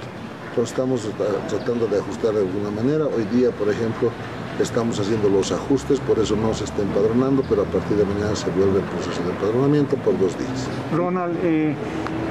Entonces 0.50 0.72
estamos 0.72 1.08
tratando 1.50 1.88
de 1.88 2.00
ajustar 2.00 2.34
de 2.34 2.40
alguna 2.40 2.72
manera. 2.72 3.06
Hoy 3.06 3.26
día, 3.26 3.52
por 3.52 3.68
ejemplo, 3.68 4.10
estamos 4.62 5.00
haciendo 5.00 5.28
los 5.30 5.52
ajustes, 5.52 6.00
por 6.00 6.18
eso 6.18 6.36
no 6.36 6.54
se 6.54 6.64
está 6.64 6.82
empadronando, 6.82 7.44
pero 7.50 7.64
a 7.64 7.66
partir 7.66 7.98
de 7.98 8.06
mañana 8.06 8.36
se 8.36 8.50
vuelve 8.52 8.80
el 8.80 8.86
proceso 8.86 9.22
de 9.24 9.32
empadronamiento 9.32 9.98
por 9.98 10.18
dos 10.18 10.38
días. 10.38 10.68
Ronald, 10.96 11.36
eh, 11.44 11.76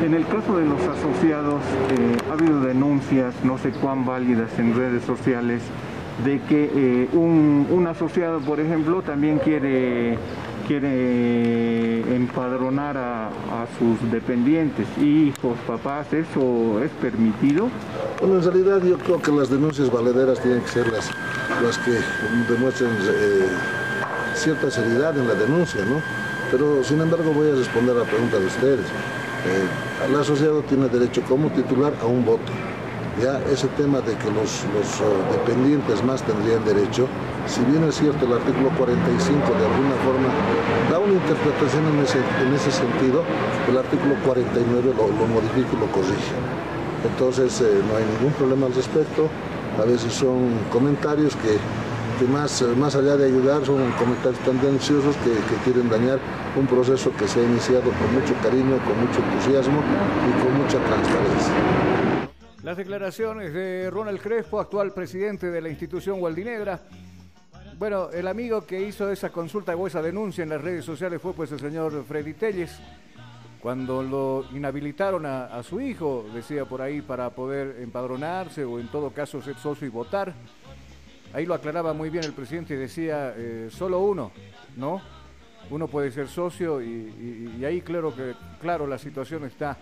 en 0.02 0.14
el 0.14 0.26
caso 0.26 0.56
de 0.56 0.64
los 0.64 0.80
asociados, 0.80 1.62
eh, 1.90 2.16
ha 2.28 2.32
habido 2.32 2.60
denuncias, 2.60 3.34
no 3.44 3.58
sé 3.58 3.70
cuán 3.70 4.04
válidas 4.04 4.50
en 4.58 4.74
redes 4.74 5.04
sociales, 5.04 5.62
de 6.24 6.40
que 6.42 6.70
eh, 6.74 7.08
un, 7.12 7.66
un, 7.70 7.86
asociado, 7.86 8.40
por 8.40 8.60
ejemplo, 8.60 9.02
también 9.02 9.38
quiere, 9.38 10.16
quiere 10.66 12.14
empadronar 12.14 12.96
a, 12.96 13.30
sus 13.78 14.10
dependientes, 14.12 14.86
hijos, 14.98 15.56
papás, 15.66 16.12
¿eso 16.12 16.82
es 16.82 16.90
permitido? 17.00 17.68
Bueno, 18.20 18.36
en 18.36 18.42
realidad 18.42 18.82
yo 18.82 18.98
creo 18.98 19.20
que 19.20 19.32
las 19.32 19.48
denuncias 19.48 19.90
valederas 19.90 20.38
tienen 20.40 20.60
que 20.60 20.68
ser 20.68 20.92
las, 20.92 21.10
las 21.62 21.78
que 21.78 21.92
demuestren 22.52 22.90
eh, 22.90 23.48
cierta 24.34 24.70
seriedad 24.70 25.16
en 25.18 25.26
la 25.26 25.34
denuncia, 25.34 25.84
¿no? 25.84 26.00
Pero 26.50 26.84
sin 26.84 27.00
embargo 27.00 27.32
voy 27.32 27.50
a 27.50 27.54
responder 27.54 27.96
a 27.96 28.00
la 28.00 28.04
pregunta 28.04 28.38
de 28.38 28.46
ustedes. 28.46 28.86
Eh, 29.46 30.08
el 30.08 30.16
asociado 30.16 30.62
tiene 30.62 30.88
derecho 30.88 31.22
como 31.28 31.50
titular 31.50 31.92
a 32.00 32.06
un 32.06 32.24
voto. 32.24 32.52
Ya 33.20 33.38
ese 33.52 33.68
tema 33.76 34.00
de 34.00 34.16
que 34.16 34.26
los, 34.32 34.64
los 34.74 35.00
uh, 35.00 35.38
dependientes 35.38 36.02
más 36.02 36.22
tendrían 36.22 36.64
derecho, 36.64 37.06
si 37.46 37.62
bien 37.64 37.84
es 37.84 37.94
cierto 37.94 38.26
el 38.26 38.32
artículo 38.32 38.70
45 38.76 39.36
de 39.54 39.66
alguna 39.70 39.94
forma 40.02 40.28
da 40.90 40.98
una 40.98 41.12
interpretación 41.12 41.84
en 41.94 42.02
ese, 42.02 42.18
en 42.18 42.52
ese 42.52 42.72
sentido, 42.72 43.22
el 43.68 43.78
artículo 43.78 44.16
49 44.24 44.94
lo, 44.96 45.06
lo 45.06 45.26
modifica 45.30 45.68
y 45.70 45.78
lo 45.78 45.86
corrige. 45.92 46.34
Entonces 47.04 47.60
eh, 47.60 47.82
no 47.86 47.96
hay 47.96 48.04
ningún 48.16 48.32
problema 48.32 48.66
al 48.66 48.74
respecto, 48.74 49.28
a 49.78 49.84
veces 49.84 50.12
son 50.12 50.50
comentarios 50.72 51.36
que 51.36 51.58
más, 52.22 52.62
más 52.76 52.94
allá 52.94 53.16
de 53.16 53.26
ayudar 53.26 53.64
son 53.64 53.90
comentarios 53.92 54.38
tan 54.44 54.58
tendenciosos 54.58 55.16
que, 55.16 55.30
que, 55.32 55.62
quieren 55.64 55.88
dañar 55.90 56.20
un 56.56 56.66
proceso 56.66 57.12
que 57.16 57.26
se 57.26 57.40
ha 57.40 57.42
iniciado 57.42 57.90
con 57.90 58.14
mucho 58.14 58.34
cariño, 58.42 58.78
con 58.84 59.00
mucho 59.00 59.20
entusiasmo 59.20 59.80
y 59.80 60.42
con 60.42 60.56
mucha 60.56 60.78
transparencia. 60.78 61.54
Las 62.62 62.76
declaraciones 62.76 63.52
de 63.52 63.90
Ronald 63.90 64.20
Crespo, 64.20 64.60
actual 64.60 64.92
presidente 64.92 65.50
de 65.50 65.60
la 65.60 65.68
institución 65.68 66.20
Gualdinegra. 66.20 66.80
Bueno, 67.78 68.10
el 68.10 68.28
amigo 68.28 68.64
que 68.64 68.80
hizo 68.80 69.10
esa 69.10 69.30
consulta 69.30 69.74
o 69.74 69.86
esa 69.86 70.00
denuncia 70.00 70.44
en 70.44 70.50
las 70.50 70.62
redes 70.62 70.84
sociales 70.84 71.20
fue 71.20 71.32
pues 71.32 71.50
el 71.52 71.58
señor 71.58 72.04
Freddy 72.06 72.34
Telles. 72.34 72.78
Cuando 73.60 74.02
lo 74.02 74.44
inhabilitaron 74.54 75.26
a, 75.26 75.46
a 75.46 75.62
su 75.62 75.80
hijo, 75.80 76.24
decía 76.32 76.64
por 76.64 76.80
ahí, 76.80 77.00
para 77.00 77.30
poder 77.30 77.80
empadronarse 77.80 78.64
o 78.64 78.78
en 78.78 78.88
todo 78.88 79.10
caso 79.10 79.42
ser 79.42 79.56
socio 79.56 79.86
y 79.86 79.90
votar. 79.90 80.34
Ahí 81.34 81.46
lo 81.46 81.54
aclaraba 81.54 81.92
muy 81.92 82.10
bien 82.10 82.22
el 82.22 82.32
presidente 82.32 82.74
y 82.74 82.76
decía, 82.76 83.34
eh, 83.36 83.68
solo 83.68 83.98
uno, 83.98 84.30
¿no? 84.76 85.02
Uno 85.68 85.88
puede 85.88 86.12
ser 86.12 86.28
socio 86.28 86.80
y, 86.80 87.64
ahí 87.64 87.80
claro 87.80 88.14
que 88.14 88.34
claro 88.60 88.86
la 88.86 88.98
situación 88.98 89.44
está 89.44 89.76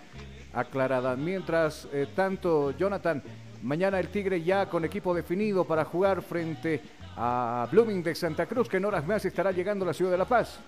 aclarada. 0.54 1.14
Mientras 1.14 1.86
eh, 1.92 2.06
tanto, 2.16 2.70
Jonathan, 2.70 3.22
mañana 3.62 4.00
el 4.00 4.08
Tigre 4.08 4.42
ya 4.42 4.70
con 4.70 4.86
equipo 4.86 5.14
definido 5.14 5.64
para 5.64 5.84
jugar 5.84 6.22
frente 6.22 6.80
a 7.16 7.68
Blooming 7.70 8.02
de 8.02 8.14
Santa 8.14 8.46
Cruz, 8.46 8.66
que 8.66 8.78
en 8.78 8.86
horas 8.86 9.06
más 9.06 9.22
estará 9.26 9.52
llegando 9.52 9.84
a 9.84 9.88
la 9.88 9.92
ciudad 9.92 10.12
de 10.12 10.18
La 10.18 10.24
Paz. 10.24 10.58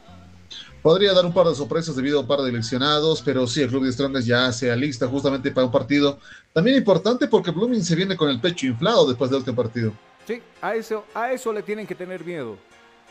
Podría 0.82 1.14
dar 1.14 1.24
un 1.24 1.32
par 1.32 1.46
de 1.46 1.54
sorpresas 1.54 1.96
debido 1.96 2.18
a 2.18 2.20
un 2.22 2.26
par 2.26 2.40
de 2.40 2.50
eleccionados, 2.50 3.22
pero 3.22 3.46
sí, 3.46 3.62
el 3.62 3.70
Club 3.70 3.84
de 3.84 3.92
Strongest 3.92 4.28
ya 4.28 4.52
se 4.52 4.70
alista 4.70 5.08
justamente 5.08 5.50
para 5.50 5.64
un 5.64 5.72
partido 5.72 6.18
también 6.52 6.76
importante 6.76 7.26
porque 7.26 7.52
Blooming 7.52 7.82
se 7.82 7.96
viene 7.96 8.18
con 8.18 8.28
el 8.28 8.38
pecho 8.38 8.66
inflado 8.66 9.08
después 9.08 9.30
del 9.30 9.38
último 9.38 9.56
partido. 9.56 9.94
Sí, 10.26 10.42
a 10.62 10.74
eso, 10.74 11.04
a 11.14 11.32
eso 11.32 11.52
le 11.52 11.62
tienen 11.62 11.86
que 11.86 11.94
tener 11.94 12.24
miedo. 12.24 12.56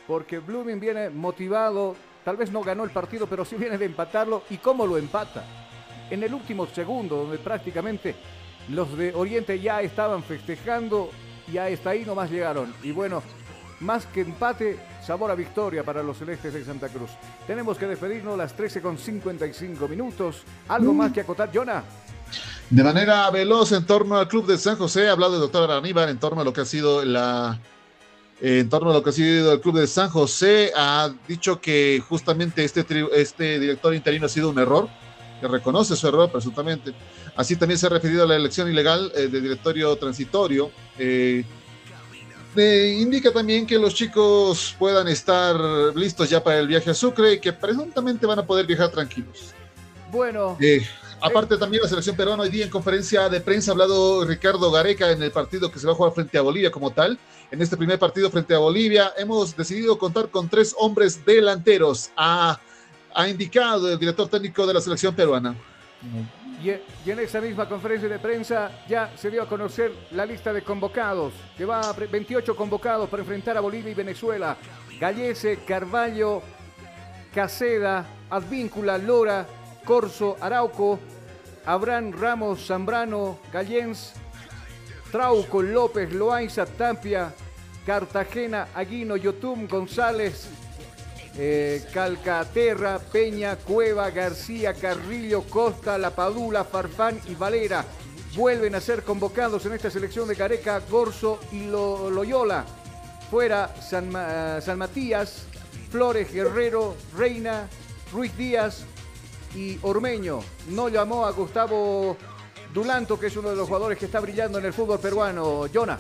Porque 0.08 0.40
Blooming 0.40 0.80
viene 0.80 1.10
motivado, 1.10 1.96
tal 2.26 2.38
vez 2.38 2.52
no 2.52 2.62
ganó 2.62 2.84
el 2.84 2.90
partido, 2.90 3.28
pero 3.28 3.46
sí 3.46 3.56
viene 3.56 3.78
de 3.78 3.86
empatarlo. 3.86 4.44
¿Y 4.50 4.58
cómo 4.58 4.86
lo 4.86 4.98
empata? 4.98 5.44
En 6.10 6.24
el 6.24 6.34
último 6.34 6.66
segundo, 6.68 7.18
donde 7.18 7.38
prácticamente 7.38 8.16
los 8.70 8.98
de 8.98 9.14
Oriente 9.14 9.60
ya 9.60 9.82
estaban 9.82 10.24
festejando 10.24 11.10
y 11.52 11.58
hasta 11.58 11.92
ahí 11.92 12.04
nomás 12.06 12.30
llegaron. 12.30 12.74
Y 12.84 12.92
bueno, 12.92 13.22
más 13.80 14.06
que 14.06 14.22
empate, 14.22 14.80
sabor 15.02 15.32
a 15.32 15.36
victoria 15.36 15.84
para 15.84 16.02
los 16.02 16.18
celestes 16.18 16.54
de 16.54 16.64
Santa 16.64 16.90
Cruz. 16.90 17.12
Tenemos 17.46 17.78
que 17.78 17.88
despedirnos 17.88 18.38
las 18.38 18.54
13 18.54 18.82
con 18.82 18.98
55 18.98 19.88
minutos. 19.88 20.44
¿Algo 20.68 20.94
mm. 20.94 20.98
más 20.98 21.12
que 21.12 21.22
acotar, 21.22 21.50
Jonah? 21.54 21.84
De 22.74 22.84
manera 22.84 23.30
veloz 23.30 23.72
en 23.72 23.86
torno 23.86 24.18
al 24.18 24.28
club 24.28 24.48
de 24.48 24.58
San 24.58 24.76
José, 24.78 25.08
ha 25.08 25.12
hablado 25.12 25.36
el 25.36 25.42
doctor 25.42 25.70
Aníbal 25.70 26.10
en 26.10 26.18
torno 26.18 26.42
a 26.42 26.44
lo 26.44 26.54
que 26.54 26.62
ha 26.62 26.66
sido 26.66 27.06
la 27.06 27.60
en 28.42 28.68
torno 28.68 28.90
a 28.90 28.94
lo 28.94 29.04
que 29.04 29.12
ha 29.12 29.14
sido 29.14 29.54
el 29.54 29.62
club 29.62 29.78
de 29.78 29.86
San 29.86 30.10
José, 30.10 30.72
ha 30.76 31.14
dicho 31.28 31.62
que 31.62 32.04
justamente 32.10 32.64
este, 32.64 32.84
este 33.14 33.60
director 33.60 33.94
interino 33.94 34.26
ha 34.26 34.30
sido 34.30 34.50
un 34.50 34.58
error, 34.58 34.90
que 35.40 35.48
reconoce 35.48 35.96
su 35.96 36.08
error 36.08 36.32
presuntamente. 36.32 36.96
Así 37.36 37.56
también 37.56 37.78
se 37.78 37.86
ha 37.86 37.90
referido 37.90 38.24
a 38.24 38.26
la 38.26 38.38
elección 38.38 38.68
ilegal 38.68 39.12
eh, 39.16 39.28
del 39.28 39.44
directorio 39.44 39.96
transitorio. 39.96 40.72
Eh, 40.98 41.46
eh, 42.56 42.98
indica 43.00 43.32
también 43.32 43.68
que 43.68 43.78
los 43.78 43.94
chicos 43.94 44.76
puedan 44.80 45.08
estar 45.08 45.56
listos 45.96 46.28
ya 46.28 46.44
para 46.44 46.58
el 46.58 46.68
viaje 46.68 46.90
a 46.90 46.96
Sucre 46.96 47.34
y 47.34 47.40
que 47.40 47.54
presuntamente 47.54 48.26
van 48.26 48.40
a 48.40 48.46
poder 48.48 48.66
viajar 48.66 48.90
tranquilos. 48.90 49.54
Bueno. 50.12 50.58
Aparte 51.24 51.56
también 51.56 51.82
la 51.82 51.88
selección 51.88 52.18
peruana 52.18 52.44
hoy 52.44 52.50
día 52.50 52.66
en 52.66 52.70
conferencia 52.70 53.30
de 53.30 53.40
prensa 53.40 53.72
ha 53.72 53.74
hablado 53.74 54.26
Ricardo 54.26 54.70
Gareca 54.70 55.10
en 55.10 55.24
el 55.24 55.32
partido 55.32 55.72
que 55.72 55.80
se 55.80 55.88
va 55.88 55.94
a 55.94 55.96
jugar 55.96 56.12
frente 56.12 56.38
a 56.38 56.42
Bolivia 56.42 56.70
como 56.70 56.92
tal. 56.92 57.18
En 57.50 57.62
este 57.62 57.78
primer 57.78 57.98
partido 57.98 58.30
frente 58.30 58.54
a 58.54 58.58
Bolivia 58.58 59.14
hemos 59.16 59.56
decidido 59.56 59.98
contar 59.98 60.28
con 60.28 60.50
tres 60.50 60.76
hombres 60.78 61.26
delanteros. 61.26 62.12
Ha, 62.18 62.60
ha 63.16 63.30
indicado 63.30 63.90
el 63.90 63.98
director 63.98 64.28
técnico 64.28 64.68
de 64.68 64.74
la 64.74 64.82
selección 64.82 65.16
peruana. 65.16 65.56
Y, 66.62 66.72
y 67.08 67.12
en 67.12 67.20
esa 67.20 67.40
misma 67.40 67.70
conferencia 67.70 68.10
de 68.10 68.20
prensa 68.20 68.84
ya 68.90 69.16
se 69.16 69.32
dio 69.32 69.44
a 69.44 69.48
conocer 69.48 69.94
la 70.12 70.26
lista 70.26 70.52
de 70.52 70.62
convocados, 70.62 71.32
que 71.58 71.64
va 71.64 71.90
a 71.90 71.94
28 71.94 72.54
convocados 72.54 73.08
para 73.08 73.24
enfrentar 73.24 73.56
a 73.56 73.62
Bolivia 73.62 73.92
y 73.92 73.96
Venezuela. 73.96 74.58
Gallese, 75.00 75.60
Carballo, 75.66 76.42
Caseda, 77.34 78.06
Advíncula, 78.30 78.98
Lora, 78.98 79.48
Corso, 79.86 80.38
Arauco, 80.40 81.00
Abraham 81.66 82.12
Ramos, 82.12 82.66
Zambrano, 82.68 83.40
Gallens, 83.52 84.14
Trauco, 85.12 85.62
López, 85.62 86.12
Loaiza, 86.12 86.66
Tapia, 86.66 87.34
Cartagena, 87.86 88.68
Aguino, 88.74 89.16
Yotum, 89.16 89.68
González, 89.68 90.48
eh, 91.38 91.84
Calcaterra, 91.94 93.00
Peña, 93.00 93.56
Cueva, 93.58 94.10
García, 94.10 94.74
Carrillo, 94.74 95.44
Costa, 95.44 95.98
La 95.98 96.12
Padula, 96.12 96.64
Farfán 96.64 97.20
y 97.28 97.36
Valera. 97.36 97.86
Vuelven 98.36 98.74
a 98.76 98.82
ser 98.82 99.04
convocados 99.04 99.66
en 99.66 99.74
esta 99.74 99.92
selección 99.92 100.28
de 100.28 100.36
Careca, 100.36 100.80
Gorso 100.90 101.40
y 101.52 101.66
Lo- 101.66 102.10
Loyola. 102.10 102.66
Fuera 103.30 103.74
San, 103.82 104.10
Ma- 104.10 104.60
San 104.62 104.78
Matías, 104.78 105.46
Flores, 105.92 106.32
Guerrero, 106.34 106.96
Reina, 107.16 107.68
Ruiz 108.12 108.36
Díaz 108.38 108.86
y 109.56 109.78
Ormeño. 109.82 110.40
No 110.70 110.90
llamó 110.90 111.26
a 111.26 111.32
Gustavo 111.32 112.18
Dulanto, 112.74 113.20
que 113.20 113.28
es 113.28 113.38
uno 113.38 113.50
de 113.50 113.56
los 113.56 113.68
jugadores 113.68 113.98
que 113.98 114.06
está 114.06 114.20
brillando 114.20 114.60
en 114.60 114.66
el 114.66 114.74
fútbol 114.74 115.00
peruano. 115.00 115.66
Jonah. 115.74 115.98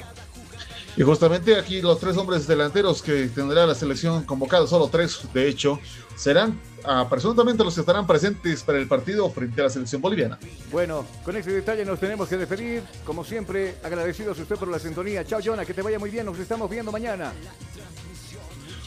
Y 0.95 1.01
justamente 1.01 1.57
aquí 1.57 1.81
los 1.81 1.99
tres 1.99 2.15
hombres 2.17 2.45
delanteros 2.45 3.01
que 3.01 3.27
tendrá 3.27 3.65
la 3.65 3.73
selección 3.73 4.23
convocada, 4.23 4.67
solo 4.67 4.87
tres 4.89 5.21
de 5.33 5.47
hecho, 5.47 5.79
serán 6.15 6.59
ah, 6.83 7.07
presuntamente 7.09 7.63
los 7.63 7.73
que 7.73 7.79
estarán 7.79 8.05
presentes 8.05 8.61
para 8.61 8.77
el 8.77 8.87
partido 8.87 9.27
frente 9.31 9.59
a 9.61 9.63
la 9.63 9.69
selección 9.71 10.01
boliviana. 10.01 10.37
Bueno, 10.71 11.03
con 11.25 11.35
ese 11.35 11.51
detalle 11.51 11.83
nos 11.83 11.99
tenemos 11.99 12.29
que 12.29 12.37
despedir. 12.37 12.83
Como 13.05 13.23
siempre, 13.23 13.77
agradecidos 13.83 14.37
a 14.37 14.43
usted 14.43 14.55
por 14.55 14.67
la 14.67 14.77
sintonía. 14.77 15.25
Chao, 15.25 15.39
Jonah, 15.43 15.65
que 15.65 15.73
te 15.73 15.81
vaya 15.81 15.97
muy 15.97 16.11
bien. 16.11 16.27
Nos 16.27 16.37
estamos 16.37 16.69
viendo 16.69 16.91
mañana. 16.91 17.33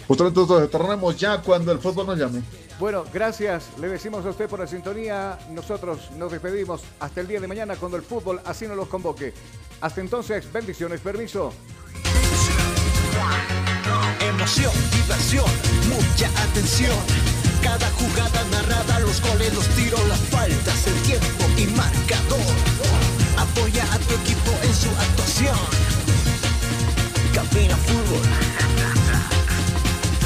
Justamente 0.09 0.41
nosotros 0.41 0.61
retornamos 0.61 1.17
ya 1.17 1.43
cuando 1.43 1.73
el 1.73 1.79
fútbol 1.79 2.07
nos 2.07 2.19
llame. 2.19 2.43
Bueno, 2.79 3.05
gracias. 3.13 3.71
Le 3.81 3.89
decimos 3.89 4.25
a 4.25 4.31
usted 4.31 4.49
por 4.49 4.61
la 4.61 4.67
sintonía. 4.67 5.39
Nosotros 5.51 6.11
nos 6.17 6.31
despedimos 6.31 6.83
hasta 7.01 7.21
el 7.21 7.27
día 7.27 7.41
de 7.41 7.49
mañana 7.49 7.77
cuando 7.77 7.97
el 7.97 8.03
fútbol 8.03 8.41
así 8.45 8.67
nos 8.67 8.77
los 8.77 8.89
convoque. 8.89 9.33
Hasta 9.81 10.01
entonces, 10.01 10.51
bendiciones. 10.53 11.01
Permiso. 11.01 11.53
Emoción, 14.21 14.73
diversión, 14.93 15.45
mucha 15.89 16.29
atención. 16.43 16.97
Cada 17.63 17.91
jugada 17.91 18.45
narrada, 18.51 19.01
los 19.01 19.21
goles, 19.23 19.55
los 19.55 19.67
tiros, 19.69 20.07
las 20.09 20.21
faltas, 20.21 20.87
el 20.87 21.03
tiempo 21.03 21.45
y 21.57 21.67
marcador. 21.69 22.39
Apoya 23.39 23.85
a 23.93 23.99
tu 23.99 24.15
equipo 24.15 24.51
en 24.63 24.75
su 24.75 24.89
actuación. 24.91 25.57
Cabina 27.35 27.77
Fútbol. 27.77 28.76